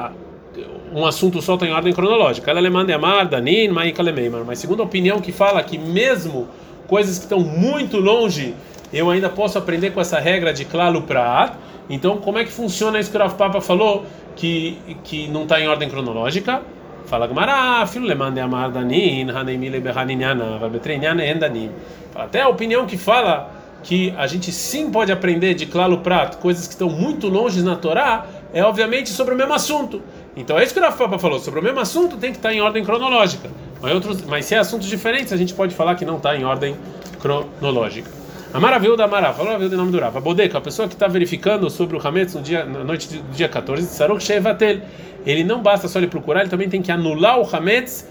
um 0.94 1.06
assunto 1.06 1.42
só 1.42 1.56
está 1.56 1.66
em 1.66 1.72
ordem 1.72 1.94
cronológica. 1.94 2.52
Ela 2.52 2.68
amar, 2.96 3.28
danin, 3.28 3.70
maikalemeimar. 3.70 4.44
Mas 4.46 4.60
segundo 4.60 4.82
a 4.82 4.86
opinião 4.86 5.20
que 5.20 5.32
fala 5.32 5.62
que 5.64 5.78
mesmo 5.78 6.48
coisas 6.88 7.18
que 7.18 7.26
estão 7.26 7.40
muito 7.40 7.98
longe, 7.98 8.54
eu 8.92 9.10
ainda 9.10 9.30
posso 9.30 9.58
aprender 9.58 9.92
com 9.92 10.02
essa 10.02 10.20
regra 10.20 10.54
de 10.54 10.66
claro 10.66 11.02
praat. 11.02 11.54
Então, 11.90 12.18
como 12.18 12.38
é 12.38 12.44
que 12.44 12.52
funciona 12.52 13.00
isso 13.00 13.12
que 13.12 13.18
o 13.18 13.20
Rav 13.20 13.36
Papa 13.36 13.60
falou 13.60 14.06
que 14.36 14.78
que 15.04 15.28
não 15.28 15.44
está 15.44 15.60
em 15.60 15.68
ordem 15.68 15.90
cronológica? 15.90 16.62
Fala 17.06 17.28
Gamara, 17.28 17.86
filho 17.86 18.08
le 18.08 18.16
mande 18.16 18.40
amar 18.40 18.72
danin, 18.72 19.30
hanemile 19.30 19.80
behaniniana, 19.80 20.58
vabetreiniana 20.58 21.26
endanin. 21.26 21.70
Até 22.16 22.42
a 22.42 22.48
opinião 22.48 22.86
que 22.86 22.98
fala 22.98 23.52
que 23.84 24.14
a 24.18 24.26
gente 24.26 24.52
sim 24.52 24.90
pode 24.90 25.12
aprender 25.12 25.54
de 25.54 25.66
claro 25.66 25.98
prato 25.98 26.38
coisas 26.38 26.66
que 26.66 26.74
estão 26.74 26.90
muito 26.90 27.28
longe 27.28 27.62
na 27.62 27.76
Torá, 27.76 28.26
é 28.54 28.64
obviamente 28.64 29.10
sobre 29.10 29.34
o 29.34 29.38
mesmo 29.38 29.54
assunto. 29.54 30.02
Então 30.36 30.58
é 30.58 30.64
isso 30.64 30.74
que 30.74 30.80
o 30.80 30.92
Papa 30.92 31.20
falou, 31.20 31.40
sobre 31.40 31.60
o 31.60 31.64
mesmo 31.64 31.80
assunto 31.80 32.18
tem 32.18 32.32
que 32.32 32.38
estar 32.38 32.54
em 32.54 32.62
ordem 32.62 32.84
cronológica. 32.84 33.50
Mas, 33.82 33.94
outros, 33.94 34.22
mas 34.24 34.46
se 34.46 34.56
é 34.56 34.60
assuntos 34.60 34.88
diferentes, 34.88 35.32
a 35.32 35.38
gente 35.38 35.54
pode 35.54 35.76
falar 35.76 35.96
que 35.96 36.06
não 36.06 36.18
está 36.18 36.36
em 36.36 36.44
ordem 36.44 36.76
cronológica. 37.20 38.10
A 38.54 38.60
maravilha 38.60 38.96
da 38.96 39.08
Mara, 39.08 39.34
falou 39.34 39.50
a 39.50 39.54
maravilha 39.54 39.70
do 39.70 39.78
nome 39.78 39.92
do 39.92 40.00
Rav. 40.00 40.16
A 40.16 40.22
Bodeca, 40.22 40.58
a 40.58 40.62
pessoa 40.62 40.88
que 40.88 40.94
está 40.94 41.08
verificando 41.08 41.70
sobre 41.70 41.98
o 41.98 42.08
Hametz 42.08 42.36
no 42.36 42.42
dia, 42.42 42.64
na 42.66 42.84
noite 42.84 43.08
do 43.08 43.32
dia 43.32 43.50
14, 43.50 43.88
Sarok 43.88 44.22
Shevatel, 44.22 44.82
ele 45.26 45.44
não 45.44 45.62
basta 45.62 45.88
só 45.88 46.00
ele 46.00 46.08
procurar, 46.08 46.42
ele 46.42 46.50
também 46.50 46.70
tem 46.70 46.82
que 46.82 46.92
anular 46.92 47.40
o 47.40 47.56
Hametz 47.56 48.08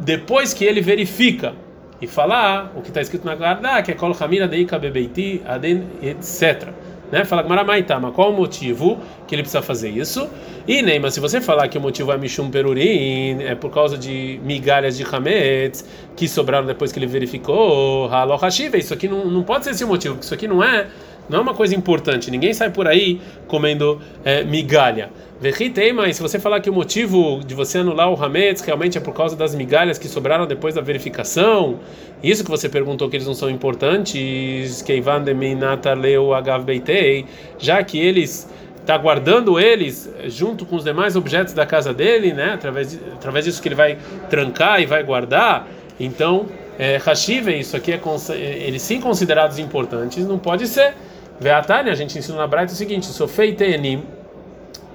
depois 0.00 0.52
que 0.52 0.64
ele 0.64 0.80
verifica 0.80 1.54
e 2.00 2.06
falar 2.06 2.72
o 2.76 2.82
que 2.82 2.88
está 2.88 3.00
escrito 3.00 3.24
na 3.24 3.34
Garda, 3.34 3.82
que 3.82 3.90
é 3.90 3.94
Kol 3.94 4.14
Hamira 4.18 4.46
Deika 4.46 4.78
Bebeiti, 4.78 5.42
Aden, 5.46 5.84
etc. 6.02 6.68
Né? 7.10 7.24
Fala 7.24 7.42
Gmaramaitama, 7.42 8.10
qual 8.10 8.32
o 8.32 8.36
motivo 8.36 8.98
que 9.26 9.34
ele 9.34 9.42
precisa 9.42 9.62
fazer 9.62 9.90
isso? 9.90 10.28
E 10.66 10.82
Neima, 10.82 11.10
se 11.10 11.20
você 11.20 11.40
falar 11.40 11.68
que 11.68 11.78
o 11.78 11.80
motivo 11.80 12.12
é 12.12 12.18
Mishum 12.18 12.50
Perurim, 12.50 13.42
é 13.42 13.54
por 13.54 13.70
causa 13.70 13.96
de 13.96 14.40
migalhas 14.42 14.96
de 14.96 15.04
Hametz 15.04 15.84
que 16.16 16.26
sobraram 16.26 16.66
depois 16.66 16.90
que 16.90 16.98
ele 16.98 17.06
verificou, 17.06 18.08
Halo 18.10 18.36
Hashiva, 18.36 18.76
isso 18.76 18.92
aqui 18.92 19.06
não, 19.06 19.26
não 19.26 19.42
pode 19.42 19.64
ser 19.64 19.70
esse 19.70 19.84
o 19.84 19.88
motivo, 19.88 20.18
isso 20.20 20.34
aqui 20.34 20.48
não 20.48 20.62
é 20.62 20.86
não 21.28 21.38
é 21.38 21.42
uma 21.42 21.54
coisa 21.54 21.74
importante. 21.74 22.30
Ninguém 22.30 22.52
sai 22.54 22.70
por 22.70 22.86
aí 22.86 23.20
comendo 23.46 24.00
é, 24.24 24.44
migalha. 24.44 25.10
Verritei, 25.40 25.92
mas 25.92 26.16
se 26.16 26.22
você 26.22 26.38
falar 26.38 26.60
que 26.60 26.70
o 26.70 26.72
motivo 26.72 27.40
de 27.44 27.54
você 27.54 27.78
anular 27.78 28.10
o 28.10 28.22
Hametz 28.22 28.62
realmente 28.62 28.96
é 28.96 29.00
por 29.00 29.12
causa 29.12 29.36
das 29.36 29.54
migalhas 29.54 29.98
que 29.98 30.08
sobraram 30.08 30.46
depois 30.46 30.74
da 30.74 30.80
verificação, 30.80 31.78
isso 32.22 32.42
que 32.42 32.50
você 32.50 32.70
perguntou 32.70 33.10
que 33.10 33.16
eles 33.16 33.26
não 33.26 33.34
são 33.34 33.50
importantes, 33.50 34.82
já 37.58 37.84
que 37.84 37.98
eles 37.98 38.48
está 38.80 38.96
guardando 38.96 39.58
eles 39.58 40.08
junto 40.26 40.64
com 40.64 40.76
os 40.76 40.84
demais 40.84 41.16
objetos 41.16 41.52
da 41.52 41.66
casa 41.66 41.92
dele, 41.92 42.32
né? 42.32 42.52
Através, 42.54 42.92
de, 42.92 43.00
através 43.12 43.44
disso 43.44 43.60
que 43.60 43.68
ele 43.68 43.74
vai 43.74 43.98
trancar 44.30 44.80
e 44.80 44.86
vai 44.86 45.02
guardar. 45.02 45.68
Então, 45.98 46.46
é, 46.78 46.98
isso 47.58 47.76
aqui 47.76 47.92
é 47.92 48.00
eles 48.34 48.82
sim 48.82 49.00
considerados 49.00 49.58
importantes, 49.58 50.24
não 50.26 50.38
pode 50.38 50.66
ser. 50.68 50.94
Veatani, 51.40 51.90
a 51.90 51.94
gente 51.94 52.18
ensina 52.18 52.38
na 52.38 52.46
Braita 52.46 52.72
o 52.72 52.76
seguinte: 52.76 53.06
sofei 53.06 53.52
tenim, 53.54 54.04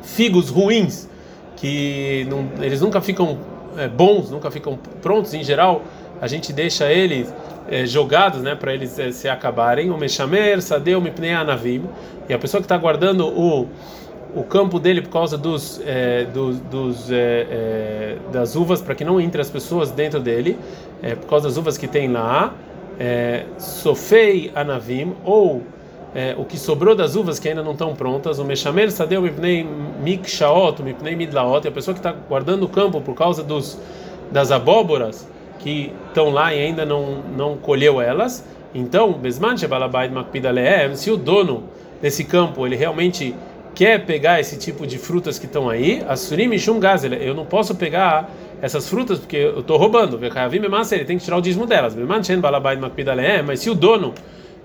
figos 0.01 0.49
ruins, 0.49 1.09
que 1.55 2.25
não, 2.29 2.49
eles 2.63 2.81
nunca 2.81 2.99
ficam 3.01 3.37
é, 3.77 3.87
bons, 3.87 4.31
nunca 4.31 4.49
ficam 4.49 4.77
prontos, 5.01 5.33
em 5.33 5.43
geral, 5.43 5.83
a 6.19 6.27
gente 6.27 6.51
deixa 6.51 6.91
eles 6.91 7.33
é, 7.69 7.85
jogados, 7.85 8.41
né, 8.41 8.55
para 8.55 8.73
eles 8.73 8.97
é, 8.99 9.11
se 9.11 9.29
acabarem. 9.29 9.89
O 9.89 9.97
Meshamer, 9.97 10.61
Sadeu, 10.61 10.99
Mipnei 10.99 11.33
Anavim. 11.33 11.83
E 12.27 12.33
a 12.33 12.39
pessoa 12.39 12.61
que 12.61 12.65
está 12.65 12.77
guardando 12.77 13.27
o, 13.27 13.67
o 14.35 14.43
campo 14.43 14.79
dele 14.79 15.01
por 15.01 15.09
causa 15.09 15.37
dos, 15.37 15.81
é, 15.85 16.25
dos, 16.25 17.11
é, 17.11 17.15
é, 17.49 18.17
das 18.31 18.55
uvas, 18.55 18.81
para 18.81 18.95
que 18.95 19.03
não 19.03 19.19
entre 19.19 19.41
as 19.41 19.49
pessoas 19.49 19.91
dentro 19.91 20.19
dele, 20.19 20.57
é, 21.01 21.15
por 21.15 21.27
causa 21.27 21.47
das 21.47 21.57
uvas 21.57 21.77
que 21.77 21.87
tem 21.87 22.07
lá. 22.11 22.53
Sofei 23.57 24.51
Anavim, 24.53 25.15
ou 25.25 25.63
o 26.37 26.43
que 26.43 26.57
sobrou 26.57 26.93
das 26.93 27.15
uvas 27.15 27.39
que 27.39 27.47
ainda 27.47 27.63
não 27.63 27.71
estão 27.71 27.95
prontas, 27.95 28.37
o 28.37 28.43
Meshamer, 28.43 28.91
Sadeu, 28.91 29.21
Mipnei 29.21 29.65
Mikshaot, 30.01 30.83
Mipnei 30.83 31.15
Midlaot. 31.15 31.67
A 31.67 31.71
pessoa 31.71 31.93
que 31.93 31.99
está 31.99 32.11
guardando 32.11 32.63
o 32.63 32.69
campo 32.69 32.99
por 32.99 33.15
causa 33.15 33.43
dos, 33.43 33.79
das 34.29 34.51
abóboras 34.51 35.27
que 35.59 35.93
estão 36.07 36.29
lá 36.29 36.53
e 36.53 36.59
ainda 36.59 36.85
não, 36.85 37.21
não 37.35 37.57
colheu 37.57 38.01
elas. 38.01 38.45
Então, 38.73 39.19
se 40.95 41.11
o 41.11 41.17
dono 41.17 41.63
desse 42.01 42.23
campo 42.23 42.65
ele 42.65 42.75
realmente 42.75 43.35
quer 43.73 44.05
pegar 44.05 44.39
esse 44.39 44.57
tipo 44.57 44.85
de 44.85 44.97
frutas 44.97 45.39
que 45.39 45.45
estão 45.45 45.69
aí, 45.69 46.03
Asurim 46.07 46.57
Shum 46.57 46.79
eu 47.19 47.33
não 47.33 47.45
posso 47.45 47.75
pegar 47.75 48.29
essas 48.61 48.87
frutas 48.89 49.19
porque 49.19 49.37
eu 49.37 49.59
estou 49.59 49.77
roubando. 49.77 50.19
Ele 50.21 51.05
tem 51.05 51.17
que 51.17 51.23
tirar 51.23 51.37
o 51.37 51.41
dízimo 51.41 51.65
delas. 51.65 51.95
Mas 51.95 53.59
se 53.59 53.69
o 53.69 53.75
dono 53.75 54.13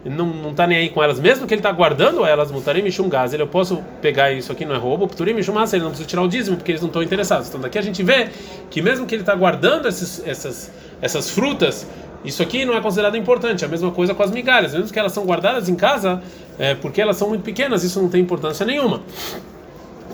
não, 0.04 0.26
não 0.26 0.54
tá 0.54 0.66
nem 0.66 0.78
aí 0.78 0.88
com 0.88 1.02
elas, 1.02 1.18
mesmo 1.18 1.46
que 1.46 1.54
ele 1.54 1.60
está 1.60 1.72
guardando 1.72 2.24
elas, 2.24 2.50
mutarim 2.50 2.82
mishum 2.82 3.08
gazel, 3.08 3.40
eu 3.40 3.46
posso 3.46 3.82
pegar 4.00 4.32
isso 4.32 4.52
aqui, 4.52 4.64
não 4.64 4.74
é 4.74 4.78
roubo, 4.78 5.08
pturim 5.08 5.34
mishum 5.34 5.54
ele 5.72 5.82
não 5.82 5.88
precisa 5.88 6.08
tirar 6.08 6.22
o 6.22 6.28
dízimo, 6.28 6.56
porque 6.56 6.70
eles 6.70 6.80
não 6.80 6.88
estão 6.88 7.02
interessados. 7.02 7.48
Então 7.48 7.60
daqui 7.60 7.78
a 7.78 7.82
gente 7.82 8.02
vê 8.02 8.28
que 8.70 8.80
mesmo 8.80 9.06
que 9.06 9.14
ele 9.14 9.22
está 9.22 9.34
guardando 9.34 9.88
esses, 9.88 10.22
essas, 10.26 10.70
essas 11.00 11.30
frutas, 11.30 11.86
isso 12.24 12.42
aqui 12.42 12.64
não 12.64 12.74
é 12.74 12.80
considerado 12.80 13.16
importante. 13.16 13.64
A 13.64 13.68
mesma 13.68 13.90
coisa 13.90 14.14
com 14.14 14.22
as 14.22 14.30
migalhas, 14.30 14.74
mesmo 14.74 14.92
que 14.92 14.98
elas 14.98 15.12
são 15.12 15.24
guardadas 15.24 15.68
em 15.68 15.74
casa, 15.74 16.22
é, 16.58 16.74
porque 16.74 17.00
elas 17.00 17.16
são 17.16 17.28
muito 17.28 17.42
pequenas, 17.42 17.82
isso 17.82 18.00
não 18.00 18.08
tem 18.08 18.20
importância 18.20 18.64
nenhuma. 18.64 19.02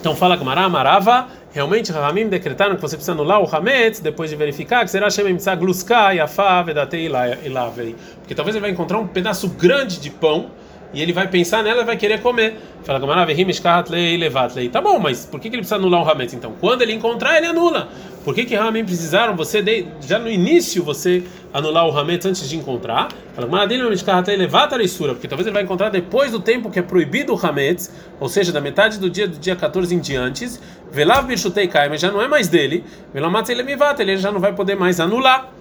Então 0.01 0.17
fala 0.17 0.37
com 0.37 0.45
Mará, 0.45 0.69
Marava, 0.69 1.29
realmente 1.53 1.93
Ramim 1.93 2.29
decretaram 2.29 2.75
que 2.75 2.83
você 2.83 2.97
precisa 2.97 3.13
anular 3.13 3.41
o 3.41 3.55
Hametz 3.55 4.01
depois 4.01 4.31
de 4.31 4.37
verificar 4.37 4.85
que 4.85 4.91
será 4.91 5.11
Shemem 5.11 5.37
Gluska, 5.59 6.13
Yafá, 6.13 6.63
Vedate 6.63 6.97
e 6.97 7.49
Lavei. 7.49 7.95
Porque 8.19 8.35
talvez 8.35 8.55
ele 8.55 8.63
vai 8.63 8.71
encontrar 8.71 8.99
um 8.99 9.07
pedaço 9.07 9.49
grande 9.49 10.01
de 10.01 10.11
pão 10.11 10.51
e 10.93 11.01
ele 11.01 11.13
vai 11.13 11.29
pensar 11.29 11.63
nela 11.63 11.83
e 11.83 11.85
vai 11.85 11.97
querer 11.97 12.21
comer. 12.21 12.57
Fala 12.85 12.99
Levatlei. 14.17 14.69
Tá 14.69 14.81
bom, 14.81 14.99
mas 14.99 15.25
por 15.25 15.41
que 15.41 15.49
ele 15.49 15.59
precisa 15.59 15.77
anular 15.77 16.03
o 16.03 16.11
Hametz 16.11 16.35
então? 16.35 16.53
Quando 16.61 16.83
ele 16.83 16.93
encontrar, 16.93 17.37
ele 17.37 17.47
anula. 17.47 17.89
Por 18.25 18.35
que 18.35 18.45
que 18.45 18.55
Ramim 18.55 18.85
precisaram 18.85 19.35
você 19.35 19.61
de, 19.61 19.87
já 20.01 20.19
no 20.19 20.31
início 20.31 20.83
você 20.85 21.25
anular 21.53 21.87
o 21.87 21.97
Hametz 21.97 22.27
antes 22.27 22.49
de 22.49 22.57
encontrar? 22.57 23.09
Fala 23.35 23.49
porque 25.15 25.29
talvez 25.29 25.47
ele 25.47 25.55
vai 25.55 25.63
encontrar 25.63 25.89
depois 25.89 26.31
do 26.31 26.39
tempo 26.39 26.71
que 26.71 26.79
é 26.79 26.83
proibido 26.83 27.35
o 27.35 27.47
Hametz, 27.47 27.91
ou 28.21 28.29
seja, 28.29 28.53
da 28.53 28.61
metade 28.61 28.99
do 28.99 29.11
dia 29.11 29.27
do 29.27 29.39
dia 29.39 29.57
14 29.57 29.95
em 29.95 29.99
diante, 29.99 30.49
Velav 30.91 31.27
Birshutei 31.27 31.69
mas 31.89 32.01
já 32.01 32.11
não 32.11 32.23
é 32.23 32.29
mais 32.29 32.49
dele, 32.49 32.85
Velamatz 33.13 33.49
ele 33.49 34.17
já 34.19 34.31
não 34.31 34.41
vai 34.41 34.53
poder 34.53 34.77
mais 34.77 35.01
anular. 35.01 35.53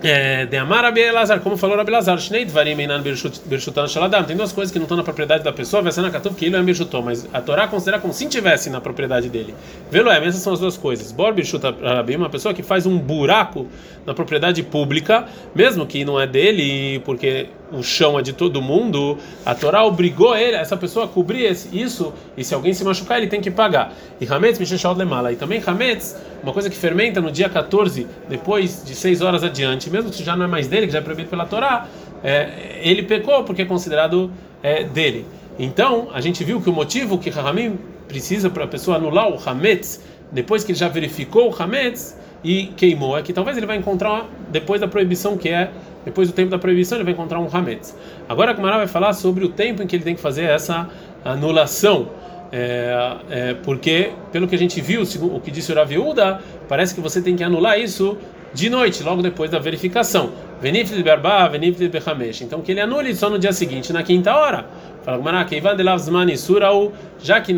É, 0.00 0.46
de 0.46 0.56
Amar 0.56 0.84
Abelazar, 0.84 1.40
como 1.40 1.56
falou 1.56 1.78
Abelazar, 1.80 2.16
Shnei. 2.18 2.46
Tem 2.46 4.36
duas 4.36 4.52
coisas 4.52 4.70
que 4.70 4.78
não 4.78 4.84
estão 4.84 4.96
na 4.96 5.02
propriedade 5.02 5.42
da 5.42 5.52
pessoa, 5.52 5.82
Vesana 5.82 6.08
Katuv, 6.08 6.36
que 6.36 6.44
ele 6.44 6.56
é 6.56 6.62
Birshuton, 6.62 7.02
mas 7.02 7.28
a 7.32 7.40
Torá 7.40 7.66
considera 7.66 7.98
como 7.98 8.12
se 8.12 8.24
estivesse 8.24 8.70
na 8.70 8.80
propriedade 8.80 9.28
dele. 9.28 9.54
Veloem, 9.90 10.24
essas 10.24 10.40
são 10.40 10.52
as 10.52 10.60
duas 10.60 10.76
coisas. 10.76 11.10
Bor 11.10 11.32
Birshuta 11.32 11.74
Rabim, 11.82 12.14
uma 12.14 12.30
pessoa 12.30 12.54
que 12.54 12.62
faz 12.62 12.86
um 12.86 12.96
buraco 12.96 13.66
na 14.06 14.14
propriedade 14.14 14.62
pública, 14.62 15.26
mesmo 15.52 15.84
que 15.84 16.04
não 16.04 16.20
é 16.20 16.28
dele, 16.28 17.00
porque 17.00 17.48
o 17.72 17.82
chão 17.82 18.18
é 18.18 18.22
de 18.22 18.32
todo 18.32 18.62
mundo, 18.62 19.18
a 19.44 19.54
Torá 19.54 19.84
obrigou 19.84 20.36
ele, 20.36 20.56
essa 20.56 20.76
pessoa 20.76 21.04
a 21.04 21.08
cobrir 21.08 21.50
isso, 21.72 22.12
e 22.36 22.44
se 22.44 22.54
alguém 22.54 22.72
se 22.72 22.84
machucar, 22.84 23.18
ele 23.18 23.26
tem 23.26 23.40
que 23.40 23.50
pagar. 23.50 23.92
E 24.20 24.26
Hametz 24.26 24.58
Misheshot 24.58 24.96
Lemala. 24.96 25.32
E 25.32 25.36
também 25.36 25.62
Hametz, 25.64 26.16
uma 26.42 26.52
coisa 26.52 26.70
que 26.70 26.76
fermenta 26.76 27.20
no 27.20 27.30
dia 27.30 27.48
14, 27.48 28.06
depois 28.28 28.82
de 28.84 28.94
6 28.94 29.20
horas 29.20 29.44
adiante, 29.44 29.90
mesmo 29.90 30.10
que 30.10 30.24
já 30.24 30.36
não 30.36 30.44
é 30.44 30.48
mais 30.48 30.66
dele, 30.66 30.86
que 30.86 30.92
já 30.92 30.98
é 30.98 31.02
proibido 31.02 31.28
pela 31.28 31.46
Torá, 31.46 31.86
é, 32.22 32.80
ele 32.82 33.02
pecou 33.02 33.44
porque 33.44 33.62
é 33.62 33.64
considerado 33.64 34.30
é, 34.62 34.84
dele. 34.84 35.26
Então, 35.58 36.08
a 36.12 36.20
gente 36.20 36.42
viu 36.44 36.60
que 36.60 36.70
o 36.70 36.72
motivo 36.72 37.18
que 37.18 37.30
Rahamim 37.30 37.78
precisa 38.06 38.48
para 38.48 38.64
a 38.64 38.68
pessoa 38.68 38.96
anular 38.96 39.28
o 39.28 39.38
Hametz, 39.44 40.00
depois 40.32 40.64
que 40.64 40.72
ele 40.72 40.78
já 40.78 40.88
verificou 40.88 41.50
o 41.50 41.62
Hametz 41.62 42.16
e 42.42 42.66
queimou, 42.76 43.18
é 43.18 43.22
que 43.22 43.32
talvez 43.32 43.56
ele 43.56 43.66
vai 43.66 43.76
encontrar 43.76 44.26
depois 44.50 44.80
da 44.80 44.88
proibição 44.88 45.36
que 45.36 45.48
é 45.48 45.70
depois 46.08 46.26
do 46.26 46.34
tempo 46.34 46.50
da 46.50 46.58
proibição, 46.58 46.96
ele 46.96 47.04
vai 47.04 47.12
encontrar 47.12 47.38
um 47.38 47.48
Hametz. 47.52 47.94
Agora 48.26 48.52
a 48.52 48.54
Gemara 48.54 48.78
vai 48.78 48.86
falar 48.86 49.12
sobre 49.12 49.44
o 49.44 49.50
tempo 49.50 49.82
em 49.82 49.86
que 49.86 49.94
ele 49.94 50.04
tem 50.04 50.14
que 50.14 50.20
fazer 50.20 50.44
essa 50.44 50.88
anulação. 51.22 52.08
É, 52.50 53.16
é, 53.28 53.54
porque, 53.62 54.12
pelo 54.32 54.48
que 54.48 54.54
a 54.54 54.58
gente 54.58 54.80
viu, 54.80 55.02
o 55.02 55.38
que 55.38 55.50
disse 55.50 55.70
o 55.70 55.74
Raviuda, 55.74 56.40
parece 56.66 56.94
que 56.94 57.00
você 57.02 57.20
tem 57.20 57.36
que 57.36 57.44
anular 57.44 57.78
isso 57.78 58.16
de 58.54 58.70
noite, 58.70 59.02
logo 59.02 59.20
depois 59.20 59.50
da 59.50 59.58
verificação. 59.58 60.30
Venif 60.62 60.94
de 60.94 61.02
Berba, 61.02 61.46
Venif 61.48 61.78
de 61.78 61.88
Bechamesh. 61.88 62.40
Então, 62.40 62.62
que 62.62 62.72
ele 62.72 62.80
anule 62.80 63.14
só 63.14 63.28
no 63.28 63.38
dia 63.38 63.52
seguinte, 63.52 63.92
na 63.92 64.02
quinta 64.02 64.34
hora. 64.34 64.64
Fala 65.02 65.18
Gemara, 65.18 65.44
Keivan 65.44 65.76
de 65.76 65.82
Lavzmani 65.82 66.38
Surau, 66.38 66.90
já 67.20 67.38
que, 67.38 67.54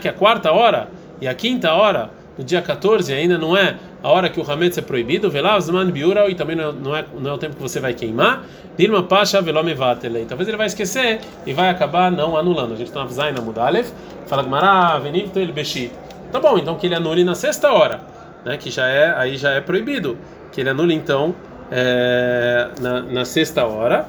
que 0.00 0.08
a 0.08 0.12
quarta 0.12 0.50
hora 0.50 0.88
e 1.20 1.28
a 1.28 1.34
quinta 1.34 1.72
hora, 1.72 2.10
no 2.36 2.44
dia 2.44 2.60
14, 2.60 3.12
ainda 3.12 3.38
não 3.38 3.56
é 3.56 3.76
a 4.02 4.08
hora 4.08 4.28
que 4.28 4.40
o 4.40 4.50
Hametz 4.50 4.76
é 4.76 4.82
proibido, 4.82 5.30
Velavzman 5.30 5.90
Biura, 5.90 6.28
e 6.28 6.34
também 6.34 6.56
não 6.56 6.94
é, 6.94 7.04
não 7.18 7.30
é 7.30 7.34
o 7.34 7.38
tempo 7.38 7.56
que 7.56 7.62
você 7.62 7.80
vai 7.80 7.94
queimar, 7.94 8.44
Dilma 8.76 9.02
Pasha 9.04 9.40
Velomevatele. 9.40 10.26
Talvez 10.28 10.48
ele 10.48 10.56
vai 10.56 10.66
esquecer 10.66 11.20
e 11.46 11.52
vai 11.52 11.70
acabar 11.70 12.10
não 12.10 12.36
anulando. 12.36 12.74
A 12.74 12.76
gente 12.76 12.88
está 12.88 13.04
na 13.04 13.10
Zaina 13.10 13.40
Mudalef, 13.40 13.92
fala 14.26 14.42
Gmará, 14.42 14.98
Venivto 14.98 15.38
ele 15.38 15.52
Beshit. 15.52 15.92
Tá 16.32 16.40
bom, 16.40 16.58
então 16.58 16.74
que 16.74 16.86
ele 16.86 16.96
anule 16.96 17.22
na 17.22 17.34
sexta 17.34 17.72
hora, 17.72 18.00
né? 18.44 18.56
Que 18.56 18.70
já 18.70 18.88
é, 18.88 19.14
aí 19.16 19.36
já 19.36 19.50
é 19.52 19.60
proibido. 19.60 20.18
Que 20.50 20.60
ele 20.60 20.70
anule 20.70 20.92
então 20.92 21.34
é, 21.70 22.68
na, 22.80 23.00
na 23.02 23.24
sexta 23.24 23.64
hora. 23.64 24.08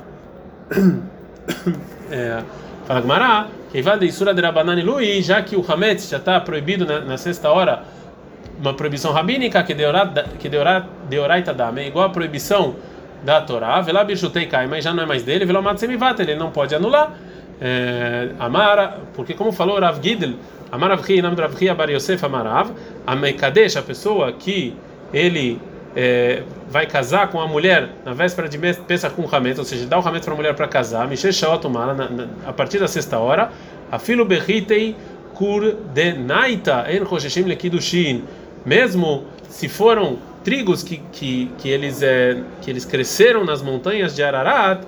é, 2.10 2.42
fala 2.88 3.02
Gmará, 3.02 3.48
de 3.72 4.06
Isura 4.06 4.34
de 4.34 4.42
Rabanani 4.42 4.82
Lui, 4.82 5.22
já 5.22 5.42
que 5.44 5.56
o 5.56 5.64
Hametz 5.68 6.10
já 6.10 6.18
está 6.18 6.40
proibido 6.40 6.86
na, 6.86 7.02
na 7.02 7.18
sexta 7.18 7.50
hora 7.50 7.84
uma 8.60 8.74
proibição 8.74 9.12
rabínica 9.12 9.62
que 9.64 9.74
deoraita 9.74 11.54
dame, 11.54 11.82
é 11.82 11.88
igual 11.88 12.06
a 12.06 12.10
proibição 12.10 12.76
da 13.24 13.42
Torá, 13.42 13.82
velá 13.82 14.04
bichutei 14.04 14.46
cai, 14.46 14.68
mas 14.68 14.84
já 14.84 14.94
não 14.94 15.04
é 15.04 15.06
mais 15.06 15.24
dele, 15.24 15.46
velá 15.46 15.62
matsemivat, 15.62 16.20
ele 16.22 16.36
não 16.36 16.52
pode 16.52 16.76
anular. 16.76 17.14
É, 17.60 18.30
Amara, 18.38 19.00
porque 19.14 19.34
como 19.34 19.52
falou 19.52 19.80
Rav 19.80 20.00
Gidl, 20.02 20.34
Amar 20.72 20.92
Avchi, 20.92 21.22
nome 21.22 21.36
do 21.36 21.44
Avchi 21.44 21.70
Abar 21.70 21.90
Yosef 21.90 22.24
Amarav, 22.26 22.72
a 23.08 23.16
Mekadesh, 23.16 23.78
a 23.78 23.82
pessoa 23.82 24.32
que 24.34 24.76
ele 25.14 25.60
é, 25.96 26.44
vai 26.70 26.86
casar 26.86 27.30
com 27.30 27.40
a 27.40 27.48
mulher 27.48 27.90
na 28.04 28.14
véspera 28.14 28.50
de 28.50 28.58
pensa 28.58 29.10
com 29.10 29.22
o 29.22 29.36
Hamet, 29.36 29.58
ou 29.58 29.66
seja, 29.66 29.86
dá 29.86 29.98
o 29.98 30.06
Hamet 30.06 30.24
para 30.24 30.34
a 30.34 30.36
mulher 30.36 30.54
para 30.54 30.68
casar, 30.68 31.08
Mishe 31.08 31.32
Shaot 31.32 31.66
a 32.46 32.54
partir 32.54 32.80
da 32.80 32.88
sexta 32.88 33.18
hora, 33.18 33.50
Afilo 33.92 34.26
Berritei 34.26 34.96
Kur 35.34 35.76
de 35.94 36.14
Naita, 36.14 36.86
En 36.90 37.04
Rosheshim 37.04 37.44
Lekidushin 37.44 38.24
mesmo 38.66 39.26
se 39.50 39.70
foram 39.70 40.18
trigos 40.44 40.84
que, 40.84 40.98
que, 41.12 41.52
que, 41.58 41.70
eles, 41.70 42.02
é, 42.02 42.38
que 42.62 42.70
eles 42.70 42.86
cresceram 42.86 43.44
nas 43.44 43.62
montanhas 43.62 44.16
de 44.16 44.24
Ararat, 44.24 44.84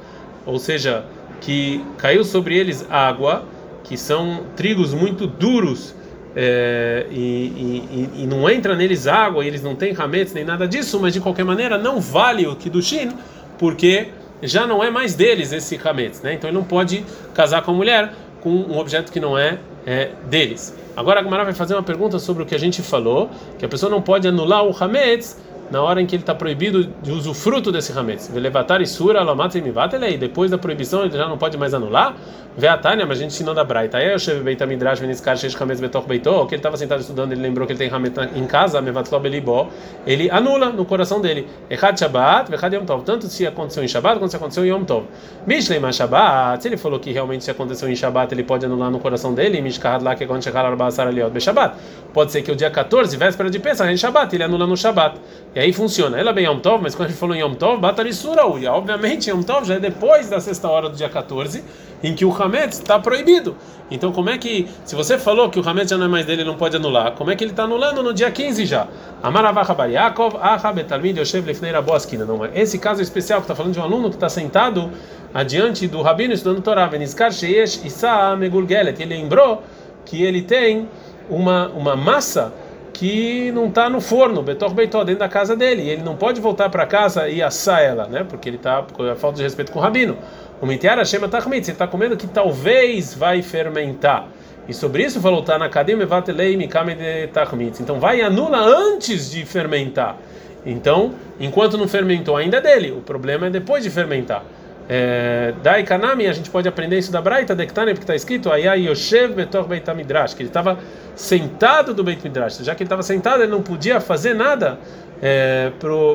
ou 0.46 0.60
seja, 0.60 1.06
que 1.42 1.84
caiu 1.98 2.24
sobre 2.24 2.58
eles 2.58 2.86
água, 2.90 3.46
que 3.84 3.98
são 3.98 4.44
trigos 4.56 4.94
muito 4.94 5.26
duros 5.26 5.96
é, 6.36 7.08
e, 7.10 7.16
e, 7.16 8.10
e, 8.24 8.28
não 8.28 8.48
entra 8.48 8.76
neles 8.76 9.08
água, 9.08 9.44
eles 9.46 9.64
não 9.64 9.76
têm 9.76 9.94
rametes 9.94 10.34
nem 10.34 10.46
nada 10.46 10.68
disso, 10.68 11.00
mas 11.00 11.14
de 11.14 11.20
qualquer 11.20 11.44
maneira 11.44 11.78
não 11.78 12.00
vale 12.00 12.46
o 12.46 12.56
Kiddushin, 12.56 13.12
porque 13.58 14.10
já 14.44 14.68
não 14.68 14.84
é 14.84 14.92
mais 14.92 15.16
deles 15.16 15.52
esse 15.52 15.80
Hametz, 15.84 16.22
né? 16.22 16.34
Então 16.34 16.48
ele 16.50 16.58
não 16.58 16.64
pode 16.64 17.04
casar 17.34 17.64
com 17.64 17.72
a 17.72 17.74
mulher 17.74 18.14
com 18.42 18.52
um 18.52 18.78
objeto 18.78 19.12
que 19.12 19.20
não 19.20 19.36
é, 19.38 19.58
é 19.88 20.12
deles. 20.26 20.76
Agora 20.98 21.22
a 21.22 21.24
Gemara 21.24 21.46
vai 21.46 21.54
fazer 21.54 21.74
uma 21.74 21.84
pergunta 21.84 22.20
sobre 22.20 22.44
o 22.44 22.46
que 22.46 22.54
a 22.54 22.58
gente 22.58 22.82
falou, 22.82 23.32
que 23.58 23.64
a 23.64 23.70
pessoa 23.70 23.90
não 23.90 24.02
pode 24.02 24.28
anular 24.28 24.66
o 24.66 24.76
Hametz 24.78 25.38
na 25.70 25.82
hora 25.82 26.02
em 26.02 26.06
que 26.06 26.16
ele 26.16 26.24
está 26.24 26.34
proibido 26.34 26.86
de 27.02 27.12
usufruto 27.12 27.72
desse 27.72 27.98
hametz. 27.98 28.28
Velevatar 28.28 28.82
isura, 28.82 29.22
lamata 29.24 29.58
e 29.58 30.18
Depois 30.18 30.52
da 30.52 30.58
proibição 30.58 31.04
ele 31.04 31.18
já 31.18 31.28
não 31.28 31.38
pode 31.38 31.58
mais 31.58 31.74
anular. 31.74 32.16
Vê 32.58 32.68
a 32.68 32.76
Tânia, 32.76 33.06
mas 33.06 33.20
a 33.20 33.22
gente 33.22 33.34
ensinou 33.34 33.54
da 33.54 33.64
Braita. 33.64 34.00
Aí 34.00 34.12
eu 34.12 34.18
cheguei 34.18 34.42
beita 34.42 34.66
midrash 34.66 35.00
veniskar 35.00 35.38
sheish 35.38 35.56
hametz 35.62 35.80
betor 35.80 36.08
beito. 36.08 36.46
Que 36.48 36.56
ele 36.56 36.60
estava 36.60 36.76
sentado 36.76 37.02
estudando, 37.02 37.32
ele 37.32 37.42
lembrou 37.42 37.68
que 37.68 37.74
ele 37.74 37.78
tem 37.78 37.88
hametz 37.88 38.18
em 38.36 38.48
casa, 38.48 38.82
mevatló 38.82 39.20
belibó. 39.20 39.70
Ele 40.08 40.28
anula 40.32 40.72
no 40.72 40.84
coração 40.84 41.22
dele. 41.22 41.48
Echad 41.70 42.00
Shabbat, 42.00 42.50
vechad 42.50 42.74
Yom 42.74 42.84
Tov. 42.84 43.04
Tanto 43.04 43.28
se 43.28 43.46
aconteceu 43.46 43.84
em 43.84 43.88
Shabbat 43.88 44.18
quanto 44.18 44.32
se 44.32 44.38
aconteceu 44.38 44.66
em 44.66 44.70
Yom 44.70 44.86
Tov. 44.86 45.06
Mishlei 45.46 45.80
ma 45.80 45.92
Shabbat. 45.92 46.64
Se 46.64 46.68
ele 46.68 46.78
falou 46.78 47.00
que 47.00 47.12
realmente 47.12 47.44
se 47.44 47.52
aconteceu 47.52 47.88
em 47.88 47.96
Shabbat, 47.96 48.34
ele 48.34 48.44
pode 48.44 48.66
anular 48.66 48.90
no 48.90 48.98
coração 48.98 49.36
dele. 49.36 49.62
Mishkahad 49.62 50.04
lá 50.04 50.16
que 50.16 50.24
é 50.24 50.28
quando 50.28 50.44
chegar 50.44 50.66
arba 50.66 50.88
asar 50.88 51.08
aliot 51.08 51.30
be 51.30 51.40
Shabbat. 51.40 51.76
Pode 52.12 52.32
ser 52.32 52.42
que 52.42 52.52
o 52.52 52.56
dia 52.56 52.72
14, 52.72 53.16
véspera 53.18 53.52
de 53.52 53.60
Pesach, 53.60 53.92
em 53.92 53.98
Shabbat, 53.98 54.34
ele 54.36 54.44
anula 54.44 54.66
no 54.66 54.76
Shabbat. 54.76 55.20
E 55.58 55.60
aí 55.60 55.74
funciona. 55.74 56.20
Ela 56.20 56.32
bem 56.32 56.46
Yom 56.46 56.60
Tov, 56.60 56.84
mas 56.84 56.94
quando 56.94 57.08
a 57.08 57.10
gente 57.10 57.20
falou 57.20 57.36
em 57.36 57.40
Yom 57.40 57.56
Tov, 57.56 57.82
Batarisura 57.82 58.46
uia. 58.46 58.72
Obviamente, 58.72 59.32
Yom 59.32 59.42
Tov 59.42 59.66
já 59.66 59.74
é 59.74 59.80
depois 59.80 60.30
da 60.30 60.40
sexta 60.40 60.70
hora 60.70 60.88
do 60.88 60.96
dia 60.96 61.10
14, 61.10 61.64
em 62.04 62.14
que 62.14 62.24
o 62.24 62.32
Hametz 62.32 62.78
está 62.78 63.00
proibido. 63.00 63.56
Então, 63.90 64.12
como 64.12 64.30
é 64.30 64.38
que, 64.38 64.68
se 64.86 64.94
você 64.94 65.18
falou 65.18 65.50
que 65.50 65.60
o 65.60 65.68
Hametz 65.68 65.90
já 65.90 65.98
não 65.98 66.06
é 66.06 66.10
mais 66.10 66.28
dele, 66.28 66.44
não 66.44 66.56
pode 66.56 66.76
anular, 66.76 67.14
como 67.14 67.32
é 67.32 67.36
que 67.36 67.44
ele 67.44 67.50
está 67.50 67.64
anulando 67.64 68.04
no 68.04 68.14
dia 68.14 68.30
15 68.30 68.68
já? 68.68 68.88
Amaravacha 69.24 69.74
Bar 69.74 69.88
Yaakov, 69.90 70.36
Aha 70.40 70.72
Betalmid 70.72 71.18
Yoshev 71.18 71.48
Lefnei 71.48 71.72
Raboskina. 71.72 72.24
Não 72.24 72.46
é 72.46 72.52
esse 72.54 72.78
caso 72.78 73.02
especial 73.02 73.40
que 73.40 73.46
está 73.46 73.56
falando 73.56 73.74
de 73.74 73.80
um 73.80 73.84
aluno 73.84 74.10
que 74.10 74.16
está 74.16 74.30
sentado 74.30 74.92
adiante 75.34 75.88
do 75.88 76.04
rabino 76.04 76.36
estudando 76.36 76.62
Torá, 76.62 76.86
Venizkar 76.86 77.32
Sheyesh 77.32 77.84
Isa 77.84 78.36
Megulgelet. 78.36 79.02
Ele 79.02 79.16
lembrou 79.16 79.64
que 80.06 80.22
ele 80.22 80.44
tem 80.44 80.88
uma, 81.28 81.70
uma 81.70 81.96
massa 81.96 82.54
que 82.98 83.52
não 83.52 83.68
está 83.68 83.88
no 83.92 84.02
forno, 84.02 84.42
Betor 84.42 84.74
Beitó, 84.74 85.04
dentro 85.04 85.20
da 85.20 85.30
casa 85.30 85.56
dele. 85.56 85.84
E 85.84 85.90
ele 85.90 86.02
não 86.02 86.16
pode 86.16 86.42
voltar 86.42 86.68
para 86.70 86.84
casa 86.88 87.30
e 87.30 87.44
assar 87.44 87.84
ela, 87.84 88.08
né? 88.08 88.26
Porque 88.28 88.50
ele 88.50 88.56
está 88.56 88.82
com 88.82 89.16
falta 89.16 89.38
de 89.38 89.44
respeito 89.44 89.72
com 89.72 89.78
o 89.78 89.82
rabino. 89.82 90.18
O 90.60 90.66
Mitiara 90.66 91.06
Shema 91.06 91.28
Tachmitz, 91.28 91.68
ele 91.68 91.76
está 91.76 91.86
comendo 91.86 92.18
que 92.18 92.26
talvez 92.26 93.14
vai 93.14 93.44
fermentar. 93.44 94.28
E 94.68 94.74
sobre 94.74 95.04
isso 95.04 95.22
falou, 95.22 95.44
tá 95.44 95.60
na 95.60 95.66
academia, 95.66 96.08
Vatelei 96.08 96.58
Mikame 96.58 96.96
de 96.96 97.28
Tachmitz. 97.28 97.80
Então 97.80 98.00
vai 98.00 98.18
e 98.18 98.22
anula 98.24 98.58
antes 98.58 99.30
de 99.30 99.46
fermentar. 99.46 100.18
Então, 100.66 101.14
enquanto 101.40 101.78
não 101.78 101.88
fermentou, 101.88 102.36
ainda 102.36 102.58
é 102.58 102.62
dele. 102.62 102.92
O 102.92 103.02
problema 103.02 103.46
é 103.46 103.50
depois 103.52 103.84
de 103.84 103.92
fermentar. 103.92 104.44
É, 104.90 105.54
Dai 105.62 105.84
Kanami, 105.84 106.28
a 106.28 106.34
gente 106.34 106.50
pode 106.50 106.68
aprender 106.68 106.98
isso 106.98 107.12
da 107.12 107.22
Braita, 107.22 107.54
Dektane, 107.54 107.92
porque 107.92 108.04
está 108.04 108.16
escrito 108.16 108.52
Ayai 108.52 108.88
Yoshev 108.88 109.34
Betor 109.34 109.68
Beit 109.68 109.86
Midrash, 109.94 110.34
que 110.34 110.44
ele 110.44 110.50
estava 110.50 110.80
sentado 111.16 111.94
do 111.94 112.04
Beit 112.04 112.24
Midrash. 112.24 112.60
Já 112.60 112.74
que 112.74 112.84
ele 112.84 112.88
estava 112.88 113.04
sentado, 113.04 113.44
ele 113.44 113.52
não 113.52 113.62
podia 113.62 114.00
fazer 114.00 114.34
nada 114.34 114.80
é, 115.22 115.72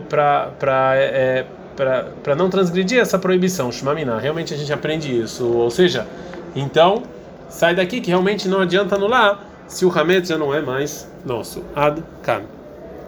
para 0.09 0.53
é, 0.97 1.45
não 2.37 2.49
transgredir 2.49 2.99
essa 2.99 3.19
proibição, 3.19 3.71
Shmamina. 3.71 4.19
Realmente 4.19 4.55
a 4.55 4.57
gente 4.57 4.73
aprende 4.73 5.21
isso. 5.21 5.47
Ou 5.47 5.71
seja, 5.71 6.07
então, 6.57 7.03
sai 7.49 7.75
daqui 7.75 8.01
que 8.01 8.09
realmente 8.09 8.49
não 8.49 8.61
adianta 8.61 8.95
anular 8.95 9.45
se 9.67 9.85
o 9.85 9.91
Hametz 9.91 10.29
já 10.29 10.39
não 10.39 10.55
é 10.55 10.61
mais 10.63 11.11
nosso. 11.25 11.63
Ad 11.75 12.03
Kan. 12.23 12.43